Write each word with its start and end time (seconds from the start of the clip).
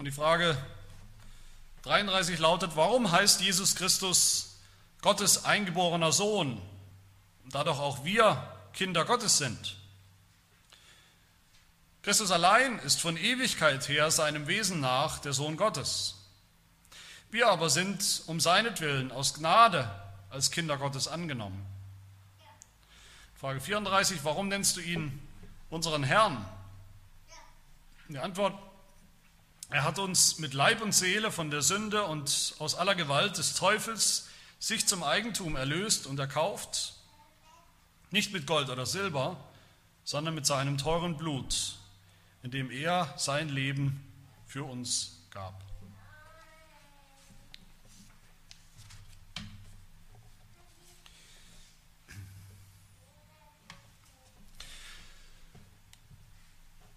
Und 0.00 0.06
die 0.06 0.12
Frage 0.12 0.56
33 1.82 2.38
lautet, 2.38 2.74
warum 2.74 3.12
heißt 3.12 3.42
Jesus 3.42 3.76
Christus 3.76 4.56
Gottes 5.02 5.44
eingeborener 5.44 6.10
Sohn, 6.10 6.58
da 7.50 7.64
doch 7.64 7.78
auch 7.78 8.02
wir 8.02 8.42
Kinder 8.72 9.04
Gottes 9.04 9.36
sind? 9.36 9.76
Christus 12.00 12.30
allein 12.30 12.78
ist 12.78 12.98
von 12.98 13.18
Ewigkeit 13.18 13.86
her 13.90 14.10
seinem 14.10 14.46
Wesen 14.46 14.80
nach 14.80 15.18
der 15.18 15.34
Sohn 15.34 15.58
Gottes. 15.58 16.16
Wir 17.30 17.48
aber 17.48 17.68
sind 17.68 18.22
um 18.26 18.40
seinetwillen 18.40 19.12
aus 19.12 19.34
Gnade 19.34 19.86
als 20.30 20.50
Kinder 20.50 20.78
Gottes 20.78 21.08
angenommen. 21.08 21.62
Frage 23.34 23.60
34, 23.60 24.24
warum 24.24 24.48
nennst 24.48 24.78
du 24.78 24.80
ihn 24.80 25.20
unseren 25.68 26.04
Herrn? 26.04 26.42
Die 28.08 28.18
Antwort, 28.18 28.54
er 29.70 29.84
hat 29.84 30.00
uns 30.00 30.38
mit 30.38 30.52
Leib 30.52 30.82
und 30.82 30.92
Seele 30.92 31.30
von 31.30 31.50
der 31.50 31.62
Sünde 31.62 32.04
und 32.04 32.54
aus 32.58 32.74
aller 32.74 32.96
Gewalt 32.96 33.38
des 33.38 33.54
Teufels 33.54 34.28
sich 34.58 34.86
zum 34.86 35.04
Eigentum 35.04 35.54
erlöst 35.54 36.06
und 36.06 36.18
erkauft, 36.18 36.94
nicht 38.10 38.32
mit 38.32 38.48
Gold 38.48 38.68
oder 38.68 38.84
Silber, 38.84 39.36
sondern 40.02 40.34
mit 40.34 40.44
seinem 40.44 40.76
teuren 40.76 41.16
Blut, 41.16 41.78
indem 42.42 42.70
er 42.70 43.14
sein 43.16 43.48
Leben 43.48 44.04
für 44.46 44.64
uns 44.64 45.20
gab. 45.30 45.62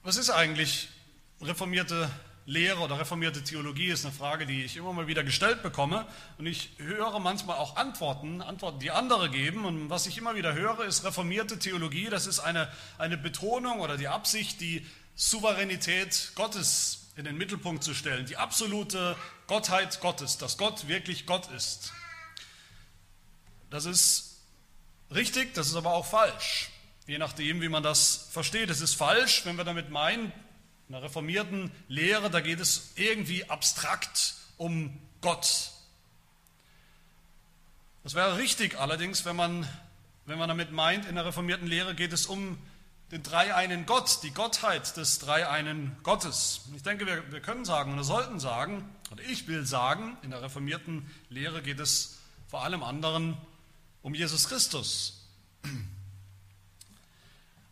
Was 0.01 0.17
ist 0.17 0.31
eigentlich 0.31 0.89
reformierte 1.39 2.09
Lehre 2.45 2.79
oder 2.79 2.99
reformierte 2.99 3.43
Theologie? 3.43 3.87
Ist 3.87 4.05
eine 4.05 4.13
Frage, 4.13 4.45
die 4.45 4.63
ich 4.63 4.77
immer 4.77 4.93
mal 4.93 5.07
wieder 5.07 5.23
gestellt 5.23 5.63
bekomme. 5.63 6.05
Und 6.37 6.45
ich 6.45 6.71
höre 6.77 7.19
manchmal 7.19 7.57
auch 7.57 7.75
Antworten, 7.75 8.41
Antworten, 8.41 8.79
die 8.79 8.91
andere 8.91 9.29
geben. 9.29 9.65
Und 9.65 9.89
was 9.89 10.07
ich 10.07 10.17
immer 10.17 10.35
wieder 10.35 10.53
höre, 10.53 10.85
ist 10.85 11.03
reformierte 11.03 11.59
Theologie. 11.59 12.09
Das 12.09 12.27
ist 12.27 12.39
eine, 12.39 12.69
eine 12.97 13.17
Betonung 13.17 13.79
oder 13.79 13.97
die 13.97 14.07
Absicht, 14.07 14.61
die 14.61 14.85
Souveränität 15.15 16.31
Gottes 16.35 17.03
in 17.15 17.25
den 17.25 17.37
Mittelpunkt 17.37 17.83
zu 17.83 17.93
stellen, 17.93 18.25
die 18.25 18.37
absolute 18.37 19.15
Gottheit 19.47 19.99
Gottes, 19.99 20.37
dass 20.37 20.57
Gott 20.57 20.87
wirklich 20.87 21.25
Gott 21.25 21.51
ist. 21.51 21.93
Das 23.69 23.85
ist 23.85 24.39
richtig, 25.11 25.53
das 25.53 25.67
ist 25.67 25.75
aber 25.75 25.93
auch 25.93 26.05
falsch, 26.05 26.69
je 27.07 27.17
nachdem, 27.17 27.61
wie 27.61 27.69
man 27.69 27.83
das 27.83 28.29
versteht. 28.31 28.69
Es 28.69 28.81
ist 28.81 28.95
falsch, 28.95 29.45
wenn 29.45 29.57
wir 29.57 29.63
damit 29.63 29.89
meinen, 29.89 30.31
in 30.93 30.99
der 30.99 31.09
reformierten 31.09 31.71
Lehre, 31.87 32.29
da 32.29 32.39
geht 32.39 32.59
es 32.59 32.91
irgendwie 32.97 33.49
abstrakt 33.49 34.35
um 34.57 34.95
Gott. 35.21 35.71
Das 38.03 38.13
wäre 38.13 38.37
richtig 38.37 38.77
allerdings, 38.79 39.25
wenn 39.25 39.35
man, 39.35 39.67
wenn 40.27 40.37
man 40.37 40.49
damit 40.49 40.71
meint, 40.71 41.07
in 41.07 41.15
der 41.15 41.25
reformierten 41.25 41.65
Lehre 41.65 41.95
geht 41.95 42.13
es 42.13 42.27
um 42.27 42.59
den 43.09 43.23
dreieinen 43.23 43.87
Gott, 43.87 44.19
die 44.21 44.29
Gottheit 44.29 44.95
des 44.95 45.17
dreieinen 45.17 45.97
Gottes. 46.03 46.65
Ich 46.75 46.83
denke, 46.83 47.07
wir, 47.07 47.31
wir 47.31 47.41
können 47.41 47.65
sagen 47.65 47.93
oder 47.93 48.03
sollten 48.03 48.39
sagen, 48.39 48.87
und 49.09 49.19
ich 49.19 49.47
will 49.47 49.65
sagen, 49.65 50.15
in 50.21 50.29
der 50.29 50.43
reformierten 50.43 51.09
Lehre 51.27 51.63
geht 51.63 51.79
es 51.79 52.19
vor 52.47 52.63
allem 52.63 52.83
anderen 52.83 53.35
um 54.03 54.13
Jesus 54.13 54.47
Christus. 54.47 55.27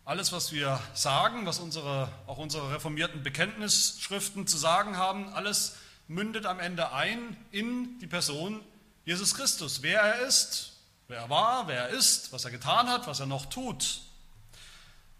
Alles, 0.04 0.32
was 0.32 0.50
wir 0.50 0.80
sagen, 0.94 1.46
was 1.46 1.60
unsere, 1.60 2.12
auch 2.26 2.38
unsere 2.38 2.72
reformierten 2.72 3.22
Bekenntnisschriften 3.22 4.48
zu 4.48 4.58
sagen 4.58 4.96
haben, 4.96 5.32
alles 5.32 5.76
mündet 6.08 6.44
am 6.44 6.58
Ende 6.58 6.92
ein 6.92 7.36
in 7.52 8.00
die 8.00 8.08
Person 8.08 8.60
Jesus 9.04 9.34
Christus. 9.34 9.82
Wer 9.82 10.00
er 10.00 10.26
ist, 10.26 10.72
wer 11.06 11.18
er 11.18 11.30
war, 11.30 11.68
wer 11.68 11.82
er 11.82 11.88
ist, 11.90 12.32
was 12.32 12.44
er 12.44 12.50
getan 12.50 12.88
hat, 12.88 13.06
was 13.06 13.20
er 13.20 13.26
noch 13.26 13.46
tut. 13.46 14.00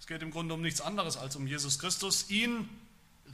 Es 0.00 0.08
geht 0.08 0.20
im 0.20 0.32
Grunde 0.32 0.54
um 0.54 0.62
nichts 0.62 0.80
anderes 0.80 1.16
als 1.16 1.36
um 1.36 1.46
Jesus 1.46 1.78
Christus, 1.78 2.28
ihn 2.28 2.68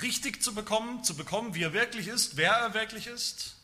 richtig 0.03 0.43
zu 0.43 0.55
bekommen, 0.55 1.03
zu 1.03 1.17
bekommen, 1.17 1.55
wie 1.55 1.63
er 1.63 1.73
wirklich 1.73 2.09
ist, 2.09 2.37
wer 2.37 2.53
er 2.53 2.75
wirklich 2.75 3.07
ist. 3.07 3.57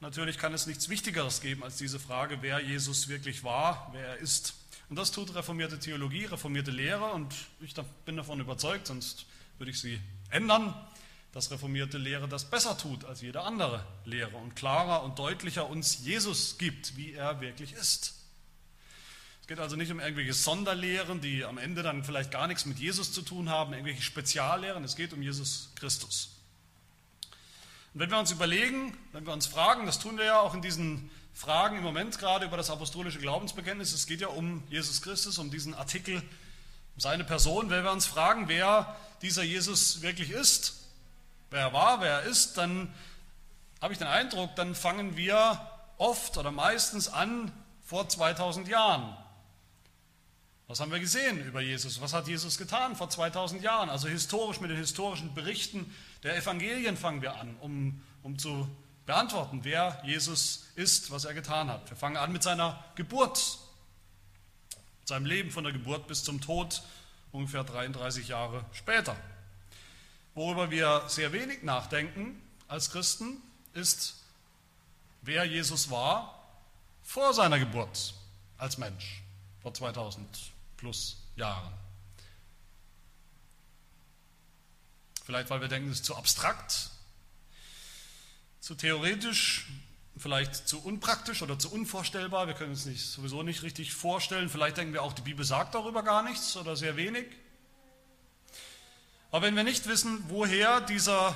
Natürlich 0.00 0.38
kann 0.38 0.54
es 0.54 0.66
nichts 0.66 0.88
Wichtigeres 0.88 1.42
geben 1.42 1.62
als 1.62 1.76
diese 1.76 2.00
Frage, 2.00 2.38
wer 2.40 2.60
Jesus 2.60 3.08
wirklich 3.08 3.44
war, 3.44 3.90
wer 3.92 4.06
er 4.06 4.16
ist. 4.16 4.54
Und 4.88 4.96
das 4.96 5.10
tut 5.10 5.34
reformierte 5.34 5.78
Theologie, 5.78 6.24
reformierte 6.24 6.70
Lehre 6.70 7.12
und 7.12 7.34
ich 7.60 7.74
bin 8.04 8.16
davon 8.16 8.40
überzeugt, 8.40 8.86
sonst 8.86 9.26
würde 9.58 9.70
ich 9.70 9.80
sie 9.80 10.00
ändern, 10.30 10.74
dass 11.32 11.50
reformierte 11.50 11.98
Lehre 11.98 12.26
das 12.26 12.48
besser 12.48 12.76
tut 12.78 13.04
als 13.04 13.20
jede 13.20 13.42
andere 13.42 13.84
Lehre 14.04 14.36
und 14.38 14.56
klarer 14.56 15.02
und 15.02 15.18
deutlicher 15.18 15.68
uns 15.68 15.98
Jesus 16.04 16.56
gibt, 16.56 16.96
wie 16.96 17.12
er 17.12 17.40
wirklich 17.40 17.74
ist. 17.74 18.14
Es 19.42 19.46
geht 19.46 19.60
also 19.60 19.76
nicht 19.76 19.92
um 19.92 20.00
irgendwelche 20.00 20.32
Sonderlehren, 20.32 21.20
die 21.20 21.44
am 21.44 21.58
Ende 21.58 21.82
dann 21.82 22.02
vielleicht 22.04 22.30
gar 22.30 22.46
nichts 22.46 22.64
mit 22.64 22.78
Jesus 22.78 23.12
zu 23.12 23.22
tun 23.22 23.50
haben, 23.50 23.72
irgendwelche 23.72 24.02
Speziallehren. 24.02 24.84
Es 24.84 24.96
geht 24.96 25.12
um 25.12 25.22
Jesus 25.22 25.70
Christus. 25.74 26.30
Und 27.92 28.00
wenn 28.00 28.10
wir 28.10 28.18
uns 28.18 28.30
überlegen, 28.30 28.96
wenn 29.12 29.26
wir 29.26 29.32
uns 29.32 29.46
fragen, 29.46 29.86
das 29.86 29.98
tun 29.98 30.18
wir 30.18 30.24
ja 30.24 30.40
auch 30.40 30.54
in 30.54 30.62
diesen 30.62 31.10
Fragen 31.38 31.76
im 31.76 31.84
Moment 31.84 32.18
gerade 32.18 32.46
über 32.46 32.56
das 32.56 32.68
apostolische 32.68 33.20
Glaubensbekenntnis, 33.20 33.92
es 33.92 34.08
geht 34.08 34.20
ja 34.20 34.26
um 34.26 34.64
Jesus 34.70 35.02
Christus, 35.02 35.38
um 35.38 35.52
diesen 35.52 35.72
Artikel, 35.72 36.16
um 36.16 37.00
seine 37.00 37.22
Person. 37.22 37.70
Wenn 37.70 37.84
wir 37.84 37.92
uns 37.92 38.06
fragen, 38.06 38.48
wer 38.48 38.96
dieser 39.22 39.44
Jesus 39.44 40.02
wirklich 40.02 40.30
ist, 40.30 40.80
wer 41.50 41.60
er 41.60 41.72
war, 41.72 42.00
wer 42.00 42.10
er 42.10 42.22
ist, 42.24 42.58
dann 42.58 42.92
habe 43.80 43.92
ich 43.92 44.00
den 44.00 44.08
Eindruck, 44.08 44.56
dann 44.56 44.74
fangen 44.74 45.16
wir 45.16 45.64
oft 45.96 46.36
oder 46.36 46.50
meistens 46.50 47.06
an 47.06 47.52
vor 47.84 48.08
2000 48.08 48.66
Jahren. 48.66 49.16
Was 50.66 50.80
haben 50.80 50.90
wir 50.90 50.98
gesehen 50.98 51.46
über 51.46 51.60
Jesus? 51.60 52.00
Was 52.00 52.14
hat 52.14 52.26
Jesus 52.26 52.58
getan 52.58 52.96
vor 52.96 53.10
2000 53.10 53.62
Jahren? 53.62 53.90
Also 53.90 54.08
historisch 54.08 54.60
mit 54.60 54.72
den 54.72 54.78
historischen 54.78 55.32
Berichten 55.34 55.94
der 56.24 56.36
Evangelien 56.36 56.96
fangen 56.96 57.22
wir 57.22 57.36
an, 57.36 57.56
um, 57.60 58.02
um 58.24 58.40
zu 58.40 58.68
beantworten, 59.08 59.64
wer 59.64 60.02
Jesus 60.04 60.66
ist, 60.74 61.10
was 61.10 61.24
er 61.24 61.32
getan 61.32 61.70
hat. 61.70 61.88
Wir 61.88 61.96
fangen 61.96 62.18
an 62.18 62.30
mit 62.30 62.42
seiner 62.42 62.84
Geburt, 62.94 63.58
mit 65.00 65.08
seinem 65.08 65.24
Leben 65.24 65.50
von 65.50 65.64
der 65.64 65.72
Geburt 65.72 66.06
bis 66.06 66.22
zum 66.22 66.42
Tod, 66.42 66.82
ungefähr 67.32 67.64
33 67.64 68.28
Jahre 68.28 68.66
später. 68.72 69.16
Worüber 70.34 70.70
wir 70.70 71.04
sehr 71.08 71.32
wenig 71.32 71.62
nachdenken 71.62 72.38
als 72.68 72.90
Christen, 72.90 73.40
ist, 73.72 74.22
wer 75.22 75.46
Jesus 75.46 75.90
war 75.90 76.46
vor 77.02 77.32
seiner 77.32 77.58
Geburt 77.58 78.12
als 78.58 78.76
Mensch 78.76 79.22
vor 79.62 79.72
2000 79.72 80.52
plus 80.76 81.16
Jahren. 81.34 81.72
Vielleicht, 85.24 85.48
weil 85.48 85.62
wir 85.62 85.68
denken, 85.68 85.88
es 85.88 86.00
ist 86.00 86.04
zu 86.04 86.14
abstrakt, 86.14 86.90
zu 88.68 88.74
theoretisch, 88.74 89.66
vielleicht 90.18 90.54
zu 90.68 90.84
unpraktisch 90.84 91.40
oder 91.40 91.58
zu 91.58 91.72
unvorstellbar. 91.72 92.48
Wir 92.48 92.52
können 92.52 92.72
es 92.72 92.84
nicht, 92.84 93.00
sowieso 93.00 93.42
nicht 93.42 93.62
richtig 93.62 93.94
vorstellen. 93.94 94.50
Vielleicht 94.50 94.76
denken 94.76 94.92
wir 94.92 95.02
auch, 95.02 95.14
die 95.14 95.22
Bibel 95.22 95.42
sagt 95.42 95.74
darüber 95.74 96.02
gar 96.02 96.22
nichts 96.22 96.54
oder 96.54 96.76
sehr 96.76 96.98
wenig. 96.98 97.24
Aber 99.30 99.46
wenn 99.46 99.56
wir 99.56 99.62
nicht 99.62 99.88
wissen, 99.88 100.22
woher 100.28 100.82
dieser 100.82 101.34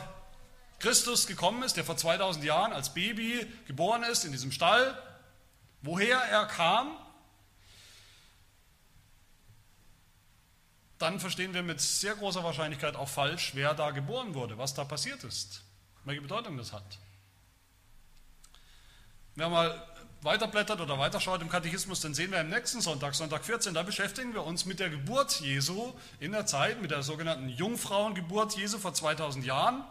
Christus 0.79 1.27
gekommen 1.27 1.63
ist, 1.63 1.79
der 1.79 1.85
vor 1.85 1.97
2000 1.97 2.45
Jahren 2.45 2.75
als 2.75 2.93
Baby 2.93 3.51
geboren 3.67 4.03
ist 4.03 4.27
in 4.27 4.33
diesem 4.33 4.53
Stall, 4.53 4.95
woher 5.81 6.19
er 6.19 6.45
kam, 6.45 6.95
dann 10.99 11.19
verstehen 11.19 11.55
wir 11.55 11.63
mit 11.63 11.81
sehr 11.81 12.15
großer 12.15 12.45
Wahrscheinlichkeit 12.45 12.95
auch 12.95 13.09
falsch, 13.09 13.53
wer 13.55 13.73
da 13.73 13.91
geboren 13.91 14.35
wurde, 14.35 14.59
was 14.59 14.75
da 14.75 14.85
passiert 14.85 15.25
ist, 15.25 15.63
welche 16.05 16.21
Bedeutung 16.21 16.59
das 16.59 16.75
hat. 16.75 16.99
Wenn 19.35 19.51
man 19.51 19.53
mal 19.53 19.87
weiterblättert 20.23 20.81
oder 20.81 20.99
weiterschaut 20.99 21.43
im 21.43 21.49
Katechismus, 21.49 22.01
dann 22.01 22.15
sehen 22.15 22.31
wir 22.31 22.41
im 22.41 22.51
nächsten 22.51 22.81
Sonntag, 22.81 23.15
Sonntag 23.15 23.45
14, 23.45 23.75
da 23.75 23.83
beschäftigen 23.83 24.35
wir 24.35 24.45
uns 24.45 24.67
mit 24.67 24.79
der 24.79 24.91
Geburt 24.91 25.41
Jesu 25.41 25.93
in 26.21 26.33
der 26.33 26.47
Zeit, 26.47 26.81
mit 26.81 26.91
der 26.91 27.03
sogenannten 27.03 27.49
Jungfrauengeburt 27.49 28.57
Jesu 28.57 28.79
vor 28.79 28.95
2000 28.95 29.45
Jahren. 29.45 29.85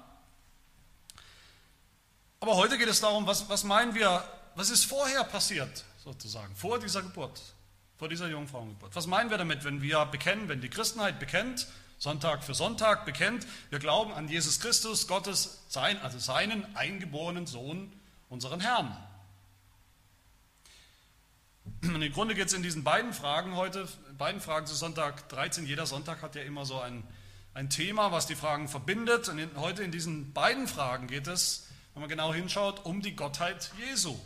Aber 2.40 2.56
heute 2.56 2.78
geht 2.78 2.88
es 2.88 3.02
darum, 3.02 3.28
was, 3.28 3.50
was 3.50 3.64
meinen 3.64 3.94
wir, 3.94 4.24
was 4.56 4.70
ist 4.70 4.86
vorher 4.86 5.24
passiert, 5.24 5.84
sozusagen, 6.04 6.56
vor 6.56 6.80
dieser 6.80 7.02
Geburt 7.02 7.40
vor 8.02 8.10
dieser 8.10 8.30
Jungfrauengeburt. 8.30 8.96
Was 8.96 9.06
meinen 9.06 9.30
wir 9.30 9.38
damit, 9.38 9.64
wenn 9.64 9.84
wir 9.84 10.08
bekennen, 10.08 10.50
wenn 10.50 10.60
die 10.60 10.70
Christenheit 10.70 11.20
bekennt, 11.20 11.68
Sonntag 12.00 12.44
für 12.44 12.56
Sonntag 12.56 13.06
bekennt, 13.06 13.46
wir 13.70 13.78
glauben 13.78 14.12
an 14.12 14.28
Jesus 14.28 14.60
Christus, 14.60 15.08
Gottes, 15.08 15.60
sein, 15.68 16.02
also 16.02 16.18
seinen 16.18 16.66
eingeborenen 16.76 17.46
Sohn, 17.46 17.94
unseren 18.28 18.60
Herrn. 18.60 18.98
Und 21.84 22.02
im 22.02 22.14
Grunde 22.14 22.36
geht 22.36 22.48
es 22.48 22.54
in 22.54 22.62
diesen 22.62 22.84
beiden 22.84 23.12
Fragen 23.12 23.56
heute, 23.56 23.88
beiden 24.18 24.40
Fragen 24.40 24.68
zu 24.68 24.76
Sonntag 24.76 25.28
13, 25.30 25.66
jeder 25.66 25.88
Sonntag 25.88 26.22
hat 26.22 26.36
ja 26.36 26.44
immer 26.44 26.64
so 26.64 26.80
ein, 26.80 27.04
ein 27.56 27.72
Thema, 27.72 28.12
was 28.12 28.28
die 28.28 28.36
Fragen 28.36 28.68
verbindet. 28.68 29.30
Und 29.30 29.56
heute 29.58 29.84
in 29.84 29.92
diesen 29.92 30.32
beiden 30.32 30.68
Fragen 30.68 31.08
geht 31.08 31.26
es, 31.26 31.68
wenn 31.94 32.02
man 32.02 32.10
genau 32.10 32.34
hinschaut, 32.34 32.86
um 32.86 33.02
die 33.02 33.16
Gottheit 33.16 33.72
Jesu. 33.80 34.20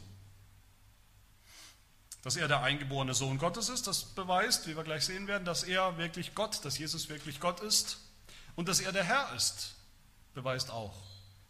Dass 2.24 2.36
er 2.36 2.50
der 2.50 2.62
eingeborene 2.62 3.14
Sohn 3.14 3.38
Gottes 3.38 3.70
ist, 3.70 3.88
das 3.88 4.04
beweist, 4.04 4.68
wie 4.68 4.76
wir 4.76 4.84
gleich 4.84 5.06
sehen 5.06 5.28
werden, 5.28 5.46
dass 5.46 5.64
er 5.64 5.98
wirklich 5.98 6.36
Gott, 6.36 6.66
dass 6.66 6.78
Jesus 6.78 7.08
wirklich 7.08 7.40
Gott 7.40 7.62
ist. 7.62 8.00
Und 8.56 8.68
dass 8.68 8.82
er 8.82 8.92
der 8.92 9.04
Herr 9.06 9.34
ist, 9.34 9.76
beweist 10.34 10.72
auch, 10.72 10.96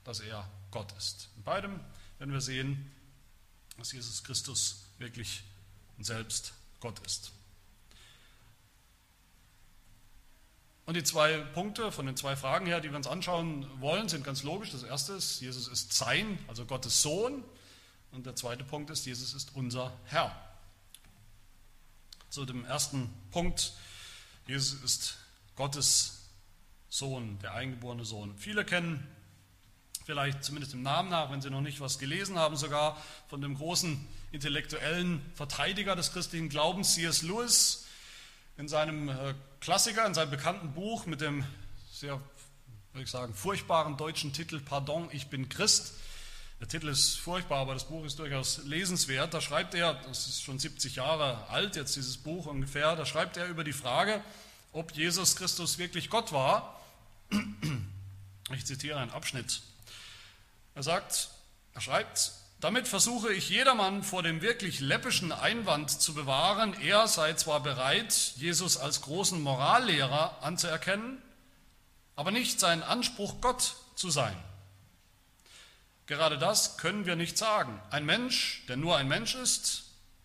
dass 0.04 0.20
er 0.20 0.48
Gott 0.70 0.92
ist. 0.98 1.30
In 1.36 1.44
beidem 1.44 1.80
werden 2.20 2.32
wir 2.32 2.42
sehen, 2.42 2.92
dass 3.78 3.92
Jesus 3.92 4.24
Christus 4.24 4.84
wirklich 5.00 5.44
und 5.44 5.55
selbst 6.00 6.54
Gott 6.80 7.00
ist. 7.06 7.32
Und 10.86 10.96
die 10.96 11.04
zwei 11.04 11.38
Punkte 11.38 11.92
von 11.92 12.06
den 12.06 12.16
zwei 12.16 12.36
Fragen 12.36 12.68
her, 12.68 12.80
die 12.80 12.90
wir 12.90 12.98
uns 12.98 13.08
anschauen 13.08 13.68
wollen, 13.82 14.08
sind 14.08 14.24
ganz 14.24 14.44
logisch. 14.44 14.72
Das 14.72 14.84
erste 14.84 15.14
ist, 15.14 15.42
Jesus 15.42 15.68
ist 15.68 15.94
sein, 15.94 16.38
also 16.48 16.66
Gottes 16.66 17.02
Sohn. 17.02 17.44
Und 18.12 18.26
der 18.26 18.36
zweite 18.36 18.64
Punkt 18.64 18.92
ist, 18.92 19.06
Jesus 19.06 19.34
ist 19.34 19.56
unser 19.56 19.92
Herr 20.06 20.34
zu 22.30 22.46
dem 22.46 22.66
ersten 22.66 23.10
Punkt. 23.32 23.74
Jesus 24.46 24.84
ist 24.84 25.18
Gottes 25.56 26.26
Sohn, 26.90 27.40
der 27.40 27.54
eingeborene 27.54 28.06
Sohn. 28.06 28.38
Viele 28.38 28.64
kennen 28.64 29.08
vielleicht 30.06 30.44
zumindest 30.44 30.74
im 30.74 30.84
Namen 30.84 31.10
nach, 31.10 31.32
wenn 31.32 31.42
sie 31.42 31.50
noch 31.50 31.62
nicht 31.62 31.82
was 31.82 32.00
gelesen 32.00 32.38
haben, 32.38 32.56
sogar 32.56 33.02
von 33.28 33.42
dem 33.42 33.56
großen 33.56 34.08
intellektuellen 34.32 35.22
Verteidiger 35.36 35.96
des 35.96 36.14
christlichen 36.14 36.50
Glaubens, 36.50 36.94
C.S. 36.94 37.22
Lewis, 37.24 37.86
in 38.58 38.68
seinem 38.68 39.10
äh, 39.10 39.34
Klassiker, 39.60 40.06
in 40.06 40.14
seinem 40.14 40.32
bekannten 40.32 40.74
Buch 40.74 41.06
mit 41.06 41.22
dem 41.22 41.44
sehr, 41.92 42.22
würde 42.94 43.04
ich 43.04 43.10
sagen, 43.10 43.34
furchtbaren 43.34 43.98
deutschen 43.98 44.32
Titel 44.32 44.60
Pardon, 44.60 45.10
ich 45.12 45.28
bin 45.28 45.50
Christ 45.50 45.94
der 46.60 46.70
Titel 46.70 46.88
ist 46.88 47.18
furchtbar, 47.18 47.60
aber 47.60 47.74
das 47.74 47.84
Buch 47.84 48.06
ist 48.06 48.18
durchaus 48.18 48.64
lesenswert. 48.64 49.34
Da 49.34 49.42
schreibt 49.42 49.74
er, 49.74 49.96
das 50.08 50.28
ist 50.28 50.42
schon 50.42 50.58
70 50.58 50.96
Jahre 50.96 51.48
alt 51.50 51.76
jetzt 51.76 51.96
dieses 51.98 52.18
Buch 52.18 52.46
ungefähr, 52.46 52.96
da 52.96 53.06
schreibt 53.06 53.36
er 53.38 53.48
über 53.48 53.64
die 53.64 53.74
Frage, 53.74 54.22
ob 54.72 54.94
Jesus 54.94 55.36
Christus 55.36 55.78
wirklich 55.78 56.10
Gott 56.10 56.32
war. 56.32 56.82
Ich 58.54 58.66
zitiere 58.66 59.00
einen 59.00 59.12
Abschnitt. 59.12 59.64
Er 60.76 60.84
sagt, 60.84 61.30
er 61.74 61.82
schreibt, 61.82 62.34
damit 62.60 62.88
versuche 62.88 63.32
ich 63.34 63.50
jedermann 63.50 64.04
vor 64.04 64.24
dem 64.24 64.42
wirklich 64.42 64.80
läppischen 64.80 65.32
Einwand 65.32 65.90
zu 65.90 66.14
bewahren, 66.14 66.74
er 66.82 67.08
sei 67.08 67.34
zwar 67.34 67.62
bereit, 67.62 68.34
Jesus 68.36 68.78
als 68.78 69.02
großen 69.02 69.42
Morallehrer 69.42 70.38
anzuerkennen, 70.42 71.22
aber 72.16 72.32
nicht 72.32 72.60
seinen 72.60 72.84
Anspruch, 72.84 73.36
Gott 73.42 73.76
zu 73.96 74.10
sein. 74.10 74.36
Gerade 76.08 76.38
das 76.38 76.78
können 76.78 77.06
wir 77.06 77.16
nicht 77.16 77.38
sagen. 77.38 77.82
Ein 77.90 78.06
Mensch, 78.06 78.64
der 78.68 78.78
nur 78.78 78.98
ein 78.98 79.08
Mensch 79.08 79.36
ist, 79.36 79.84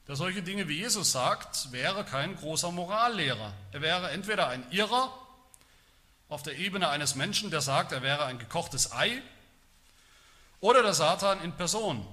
der 0.08 0.16
solche 0.16 0.42
Dinge 0.42 0.68
wie 0.68 0.78
Jesus 0.78 1.12
sagt, 1.12 1.72
wäre 1.72 2.04
kein 2.04 2.36
großer 2.36 2.70
Morallehrer. 2.70 3.52
Er 3.72 3.80
wäre 3.80 4.10
entweder 4.10 4.48
ein 4.48 4.64
Irrer 4.70 5.12
auf 6.28 6.42
der 6.42 6.58
Ebene 6.58 6.88
eines 6.88 7.14
Menschen, 7.14 7.50
der 7.50 7.60
sagt, 7.60 7.92
er 7.92 8.02
wäre 8.02 8.24
ein 8.24 8.38
gekochtes 8.38 8.92
Ei, 8.92 9.22
oder 10.60 10.82
der 10.82 10.94
Satan 10.94 11.40
in 11.42 11.52
Person. 11.52 12.06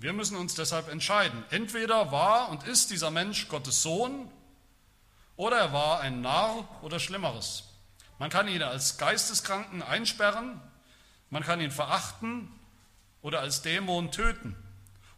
Wir 0.00 0.12
müssen 0.12 0.36
uns 0.36 0.54
deshalb 0.54 0.88
entscheiden. 0.88 1.44
Entweder 1.50 2.12
war 2.12 2.50
und 2.50 2.66
ist 2.66 2.90
dieser 2.90 3.10
Mensch 3.10 3.48
Gottes 3.48 3.82
Sohn, 3.82 4.30
oder 5.36 5.56
er 5.56 5.72
war 5.72 6.00
ein 6.00 6.20
Narr 6.20 6.66
oder 6.82 6.98
Schlimmeres. 6.98 7.64
Man 8.18 8.30
kann 8.30 8.48
ihn 8.48 8.62
als 8.62 8.98
Geisteskranken 8.98 9.82
einsperren, 9.82 10.60
man 11.30 11.44
kann 11.44 11.60
ihn 11.60 11.70
verachten 11.70 12.50
oder 13.22 13.40
als 13.40 13.62
Dämon 13.62 14.10
töten. 14.10 14.56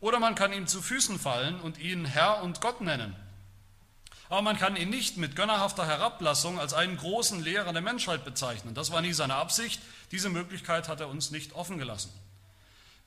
Oder 0.00 0.19
man 0.19 0.35
kann 0.35 0.53
ihm 0.53 0.67
zu 0.67 0.81
Füßen 0.81 1.19
fallen 1.19 1.61
und 1.61 1.79
ihn 1.79 2.05
Herr 2.05 2.43
und 2.43 2.61
Gott 2.61 2.81
nennen. 2.81 3.14
Aber 4.31 4.43
man 4.43 4.58
kann 4.58 4.76
ihn 4.76 4.88
nicht 4.88 5.17
mit 5.17 5.37
gönnerhafter 5.37 5.87
Herablassung 5.87 6.58
als 6.58 6.73
einen 6.73 6.96
großen 6.96 7.43
Lehrer 7.43 7.73
der 7.73 7.82
Menschheit 7.82 8.25
bezeichnen. 8.25 8.75
Das 8.75 8.93
war 8.93 9.03
nie 9.03 9.12
seine 9.12 9.35
Absicht. 9.35 9.81
Diese 10.12 10.31
Möglichkeit 10.31 10.88
hat 10.88 11.00
er 11.00 11.08
uns 11.08 11.31
nicht 11.31 11.53
offen 11.53 11.79
gelassen. 11.79 12.12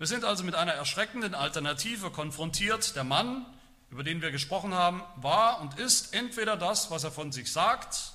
Wir 0.04 0.08
sind 0.08 0.26
also 0.26 0.44
mit 0.44 0.56
einer 0.56 0.74
erschreckenden 0.74 1.34
Alternative 1.34 2.12
konfrontiert. 2.12 2.98
Der 2.98 3.06
Mann, 3.06 3.46
über 3.90 4.04
den 4.04 4.22
wir 4.22 4.32
gesprochen 4.32 4.74
haben, 4.74 5.02
war 5.16 5.62
und 5.62 5.80
ist 5.80 6.14
entweder 6.14 6.58
das, 6.58 6.92
was 6.92 7.06
er 7.06 7.12
von 7.14 7.32
sich 7.32 7.50
sagt, 7.50 8.12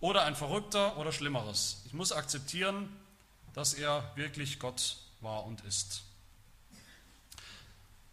oder 0.00 0.24
ein 0.24 0.34
Verrückter 0.34 0.96
oder 0.96 1.12
Schlimmeres. 1.12 1.82
Ich 1.86 1.92
muss 1.92 2.10
akzeptieren, 2.10 2.88
dass 3.54 3.74
er 3.74 4.10
wirklich 4.16 4.58
Gott 4.58 4.96
war 5.20 5.44
und 5.44 5.60
ist. 5.60 6.02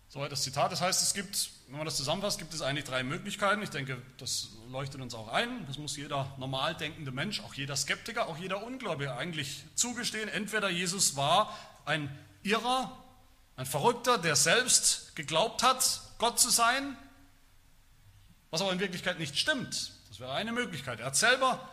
Soweit 0.07 0.31
das 0.31 0.43
Zitat. 0.43 0.71
Das 0.71 0.81
heißt, 0.81 1.01
es 1.01 1.15
gibt, 1.15 1.49
wenn 1.69 1.77
man 1.77 1.85
das 1.85 1.97
zusammenfasst, 1.97 2.37
gibt 2.37 2.53
es 2.53 2.61
eigentlich 2.61 2.85
drei 2.85 3.01
Möglichkeiten. 3.01 3.63
Ich 3.63 3.71
denke, 3.71 3.99
das 4.19 4.49
leuchtet 4.69 5.01
uns 5.01 5.15
auch 5.15 5.29
ein. 5.29 5.65
Das 5.65 5.79
muss 5.79 5.97
jeder 5.97 6.35
normal 6.37 6.75
denkende 6.75 7.11
Mensch, 7.11 7.39
auch 7.39 7.55
jeder 7.55 7.77
Skeptiker, 7.77 8.27
auch 8.27 8.37
jeder 8.37 8.63
Ungläubige 8.63 9.15
eigentlich 9.15 9.63
zugestehen. 9.73 10.29
Entweder 10.29 10.69
Jesus 10.69 11.15
war 11.15 11.51
ein 11.85 12.15
Irrer, 12.45 12.91
ein 13.55 13.65
Verrückter, 13.65 14.17
der 14.17 14.35
selbst 14.35 15.15
geglaubt 15.15 15.63
hat, 15.63 16.01
Gott 16.17 16.39
zu 16.39 16.49
sein, 16.49 16.97
was 18.49 18.61
aber 18.61 18.71
in 18.71 18.79
Wirklichkeit 18.79 19.19
nicht 19.19 19.37
stimmt. 19.37 19.91
Das 20.09 20.19
wäre 20.19 20.33
eine 20.33 20.51
Möglichkeit. 20.51 20.99
Er 20.99 21.07
hat 21.07 21.15
selber 21.15 21.67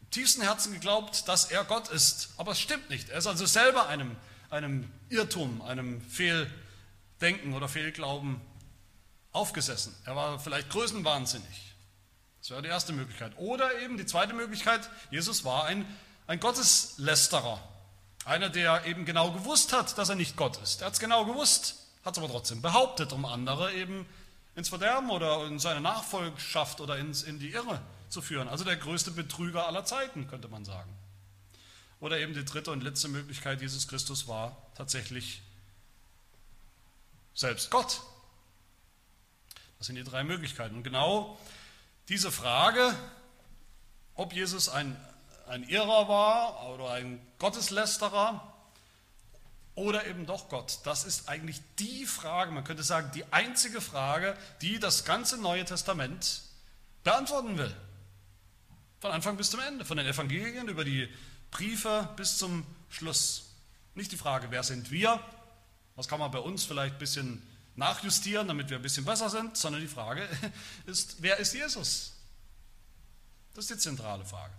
im 0.00 0.10
tiefsten 0.10 0.42
Herzen 0.42 0.72
geglaubt, 0.72 1.26
dass 1.28 1.50
er 1.50 1.64
Gott 1.64 1.88
ist, 1.88 2.30
aber 2.36 2.52
es 2.52 2.60
stimmt 2.60 2.90
nicht. 2.90 3.08
Er 3.08 3.18
ist 3.18 3.26
also 3.26 3.46
selber 3.46 3.88
einem 3.88 4.16
einem 4.52 4.86
Irrtum, 5.08 5.62
einem 5.62 6.00
Fehldenken 6.02 7.54
oder 7.54 7.68
Fehlglauben 7.68 8.40
aufgesessen. 9.32 9.94
Er 10.04 10.14
war 10.14 10.38
vielleicht 10.38 10.68
größenwahnsinnig. 10.70 11.74
Das 12.40 12.50
wäre 12.50 12.62
die 12.62 12.68
erste 12.68 12.92
Möglichkeit. 12.92 13.32
Oder 13.38 13.80
eben 13.80 13.96
die 13.96 14.04
zweite 14.04 14.34
Möglichkeit, 14.34 14.88
Jesus 15.10 15.44
war 15.44 15.64
ein, 15.64 15.86
ein 16.26 16.38
Gotteslästerer. 16.38 17.66
Einer, 18.24 18.50
der 18.50 18.84
eben 18.86 19.04
genau 19.04 19.32
gewusst 19.32 19.72
hat, 19.72 19.98
dass 19.98 20.08
er 20.08 20.14
nicht 20.14 20.36
Gott 20.36 20.60
ist. 20.62 20.80
Er 20.80 20.86
hat 20.86 20.94
es 20.94 21.00
genau 21.00 21.24
gewusst, 21.24 21.76
hat 22.04 22.16
es 22.16 22.22
aber 22.22 22.30
trotzdem 22.30 22.62
behauptet, 22.62 23.12
um 23.12 23.24
andere 23.24 23.72
eben 23.74 24.06
ins 24.54 24.68
Verderben 24.68 25.10
oder 25.10 25.46
in 25.46 25.58
seine 25.58 25.80
Nachfolgschaft 25.80 26.80
oder 26.80 26.98
ins, 26.98 27.22
in 27.22 27.38
die 27.38 27.50
Irre 27.50 27.80
zu 28.08 28.22
führen. 28.22 28.48
Also 28.48 28.64
der 28.64 28.76
größte 28.76 29.10
Betrüger 29.10 29.66
aller 29.66 29.84
Zeiten, 29.84 30.28
könnte 30.28 30.48
man 30.48 30.64
sagen. 30.64 30.90
Oder 32.00 32.18
eben 32.18 32.34
die 32.34 32.44
dritte 32.44 32.70
und 32.70 32.82
letzte 32.82 33.08
Möglichkeit, 33.08 33.60
Jesus 33.60 33.88
Christus 33.88 34.28
war 34.28 34.56
tatsächlich 34.74 35.42
selbst 37.34 37.70
Gott. 37.70 38.02
Das 39.78 39.86
sind 39.86 39.96
die 39.96 40.04
drei 40.04 40.22
Möglichkeiten. 40.22 40.76
Und 40.76 40.82
genau 40.82 41.38
diese 42.08 42.30
Frage, 42.30 42.94
ob 44.14 44.32
Jesus 44.32 44.68
ein, 44.68 44.96
ein 45.48 45.62
Irrer 45.64 46.08
war 46.08 46.68
oder 46.70 46.90
ein 46.92 47.20
Gotteslästerer 47.38 48.52
oder 49.74 50.06
eben 50.06 50.26
doch 50.26 50.48
Gott, 50.48 50.80
das 50.84 51.04
ist 51.04 51.28
eigentlich 51.28 51.60
die 51.78 52.04
Frage, 52.04 52.52
man 52.52 52.64
könnte 52.64 52.82
sagen, 52.82 53.10
die 53.14 53.24
einzige 53.32 53.80
Frage, 53.80 54.36
die 54.60 54.78
das 54.78 55.04
ganze 55.04 55.38
Neue 55.38 55.64
Testament 55.64 56.42
beantworten 57.04 57.56
will. 57.56 57.74
Von 59.00 59.12
Anfang 59.12 59.36
bis 59.36 59.50
zum 59.50 59.60
Ende, 59.60 59.84
von 59.84 59.96
den 59.96 60.06
Evangelien 60.06 60.68
über 60.68 60.84
die 60.84 61.08
Briefe 61.50 62.08
bis 62.16 62.38
zum 62.38 62.66
Schluss. 62.90 63.46
Nicht 63.94 64.12
die 64.12 64.16
Frage, 64.16 64.50
wer 64.50 64.62
sind 64.62 64.90
wir? 64.90 65.20
Was 65.96 66.06
kann 66.06 66.20
man 66.20 66.30
bei 66.30 66.38
uns 66.38 66.64
vielleicht 66.64 66.96
ein 66.96 66.98
bisschen 66.98 67.42
nachjustieren, 67.74 68.48
damit 68.48 68.70
wir 68.70 68.76
ein 68.76 68.82
bisschen 68.82 69.04
besser 69.04 69.30
sind, 69.30 69.56
sondern 69.56 69.80
die 69.80 69.88
Frage 69.88 70.28
ist, 70.86 71.16
wer 71.20 71.38
ist 71.38 71.54
Jesus? 71.54 72.12
Das 73.54 73.64
ist 73.64 73.70
die 73.70 73.78
zentrale 73.78 74.24
Frage. 74.24 74.52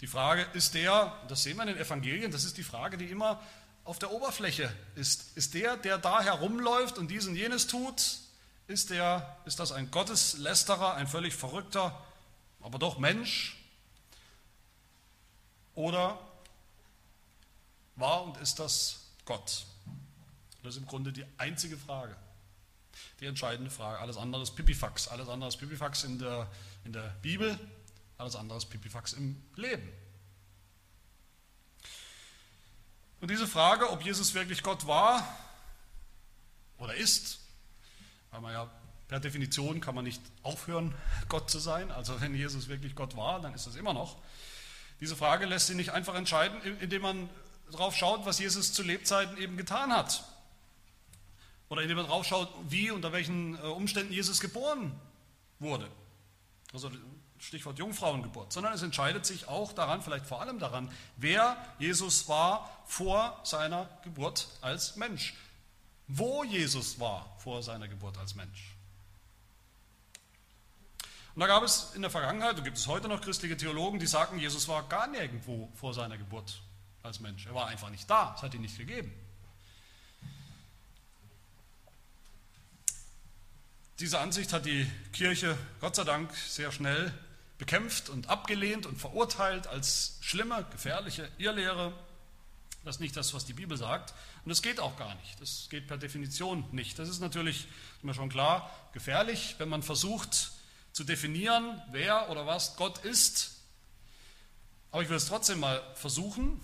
Die 0.00 0.06
Frage 0.06 0.42
ist 0.52 0.74
der, 0.74 1.12
das 1.28 1.42
sehen 1.42 1.56
wir 1.56 1.62
in 1.62 1.68
den 1.68 1.78
Evangelien, 1.78 2.30
das 2.30 2.44
ist 2.44 2.56
die 2.58 2.62
Frage, 2.62 2.98
die 2.98 3.06
immer 3.06 3.42
auf 3.84 3.98
der 3.98 4.12
Oberfläche 4.12 4.70
ist. 4.94 5.36
Ist 5.36 5.54
der, 5.54 5.76
der 5.76 5.96
da 5.96 6.20
herumläuft 6.22 6.98
und 6.98 7.08
dies 7.08 7.26
und 7.26 7.36
jenes 7.36 7.66
tut, 7.66 8.18
ist, 8.66 8.90
der, 8.90 9.38
ist 9.44 9.60
das 9.60 9.72
ein 9.72 9.90
Gotteslästerer, 9.90 10.94
ein 10.94 11.06
völlig 11.06 11.34
verrückter, 11.34 12.04
aber 12.60 12.78
doch 12.78 12.98
Mensch? 12.98 13.56
Oder 15.74 16.18
war 17.94 18.24
und 18.24 18.36
ist 18.38 18.58
das 18.58 19.00
Gott? 19.24 19.66
Das 20.62 20.74
ist 20.74 20.80
im 20.80 20.86
Grunde 20.86 21.12
die 21.12 21.24
einzige 21.38 21.76
Frage, 21.76 22.16
die 23.20 23.26
entscheidende 23.26 23.70
Frage. 23.70 24.00
Alles 24.00 24.16
andere 24.16 24.42
ist 24.42 24.56
Pipifax. 24.56 25.06
Alles 25.08 25.28
andere 25.28 25.48
ist 25.48 25.58
Pipifax 25.58 26.02
in 26.04 26.18
der, 26.18 26.50
in 26.84 26.92
der 26.92 27.14
Bibel, 27.22 27.58
alles 28.18 28.36
andere 28.36 28.58
ist 28.58 28.66
Pipifax 28.66 29.12
im 29.12 29.42
Leben. 29.56 29.88
Und 33.20 33.30
diese 33.30 33.46
Frage, 33.46 33.90
ob 33.90 34.04
Jesus 34.04 34.34
wirklich 34.34 34.62
Gott 34.62 34.86
war 34.86 35.26
oder 36.78 36.94
ist, 36.94 37.40
weil 38.30 38.40
man 38.40 38.52
ja 38.52 38.70
per 39.08 39.20
Definition 39.20 39.80
kann 39.80 39.94
man 39.94 40.04
nicht 40.04 40.20
aufhören, 40.42 40.94
Gott 41.28 41.50
zu 41.50 41.58
sein. 41.58 41.90
Also 41.90 42.20
wenn 42.20 42.34
Jesus 42.34 42.68
wirklich 42.68 42.94
Gott 42.94 43.16
war, 43.16 43.40
dann 43.40 43.54
ist 43.54 43.66
das 43.66 43.76
immer 43.76 43.92
noch. 43.92 44.16
Diese 45.00 45.16
Frage 45.16 45.46
lässt 45.46 45.68
sich 45.68 45.76
nicht 45.76 45.90
einfach 45.90 46.14
entscheiden, 46.14 46.60
indem 46.80 47.02
man 47.02 47.30
drauf 47.70 47.96
schaut, 47.96 48.26
was 48.26 48.38
Jesus 48.38 48.72
zu 48.72 48.82
Lebzeiten 48.82 49.36
eben 49.38 49.56
getan 49.56 49.92
hat. 49.92 50.24
Oder 51.68 51.82
indem 51.82 51.98
man 51.98 52.06
drauf 52.06 52.26
schaut, 52.26 52.48
wie, 52.68 52.90
unter 52.90 53.12
welchen 53.12 53.56
äh, 53.56 53.62
Umständen 53.62 54.12
Jesus 54.12 54.40
geboren 54.40 54.98
wurde. 55.58 55.88
Also 56.72 56.90
Stichwort 57.46 57.78
Jungfrauengeburt. 57.78 58.52
Sondern 58.52 58.72
es 58.72 58.82
entscheidet 58.82 59.24
sich 59.24 59.48
auch 59.48 59.72
daran, 59.72 60.02
vielleicht 60.02 60.26
vor 60.26 60.40
allem 60.40 60.58
daran, 60.58 60.90
wer 61.16 61.56
Jesus 61.78 62.28
war 62.28 62.68
vor 62.86 63.40
seiner 63.44 63.88
Geburt 64.02 64.48
als 64.60 64.96
Mensch. 64.96 65.34
Wo 66.08 66.44
Jesus 66.44 66.98
war 66.98 67.36
vor 67.38 67.62
seiner 67.62 67.88
Geburt 67.88 68.18
als 68.18 68.34
Mensch. 68.34 68.74
Und 71.34 71.40
da 71.40 71.46
gab 71.46 71.62
es 71.62 71.92
in 71.94 72.02
der 72.02 72.10
Vergangenheit, 72.10 72.56
und 72.56 72.64
gibt 72.64 72.78
es 72.78 72.86
heute 72.86 73.08
noch 73.08 73.20
christliche 73.20 73.56
Theologen, 73.56 73.98
die 73.98 74.06
sagen, 74.06 74.38
Jesus 74.38 74.66
war 74.68 74.82
gar 74.84 75.06
nirgendwo 75.06 75.70
vor 75.74 75.92
seiner 75.92 76.16
Geburt 76.16 76.62
als 77.02 77.20
Mensch. 77.20 77.46
Er 77.46 77.54
war 77.54 77.66
einfach 77.66 77.90
nicht 77.90 78.08
da, 78.08 78.34
es 78.36 78.42
hat 78.42 78.54
ihn 78.54 78.62
nicht 78.62 78.78
gegeben. 78.78 79.12
Diese 83.98 84.18
Ansicht 84.18 84.52
hat 84.52 84.66
die 84.66 84.90
Kirche 85.12 85.56
Gott 85.80 85.96
sei 85.96 86.04
Dank 86.04 86.34
sehr 86.34 86.72
schnell 86.72 87.12
bekämpft 87.58 88.08
und 88.08 88.28
abgelehnt 88.28 88.86
und 88.86 88.98
verurteilt 88.98 89.66
als 89.66 90.18
schlimme, 90.20 90.66
gefährliche 90.70 91.30
Irrlehre. 91.38 91.92
Das 92.84 92.96
ist 92.96 93.00
nicht 93.00 93.16
das, 93.16 93.34
was 93.34 93.44
die 93.44 93.52
Bibel 93.52 93.76
sagt. 93.76 94.14
Und 94.44 94.50
das 94.50 94.62
geht 94.62 94.78
auch 94.78 94.96
gar 94.96 95.14
nicht. 95.16 95.40
Das 95.40 95.66
geht 95.70 95.88
per 95.88 95.98
Definition 95.98 96.64
nicht. 96.70 96.98
Das 96.98 97.08
ist 97.08 97.20
natürlich, 97.20 97.66
ist 97.96 98.04
mir 98.04 98.14
schon 98.14 98.28
klar, 98.28 98.70
gefährlich, 98.92 99.56
wenn 99.58 99.68
man 99.68 99.82
versucht, 99.82 100.52
zu 100.92 101.04
definieren, 101.04 101.82
wer 101.90 102.30
oder 102.30 102.46
was 102.46 102.76
Gott 102.76 102.98
ist. 102.98 103.56
Aber 104.92 105.02
ich 105.02 105.08
will 105.08 105.16
es 105.16 105.26
trotzdem 105.26 105.60
mal 105.60 105.82
versuchen. 105.94 106.60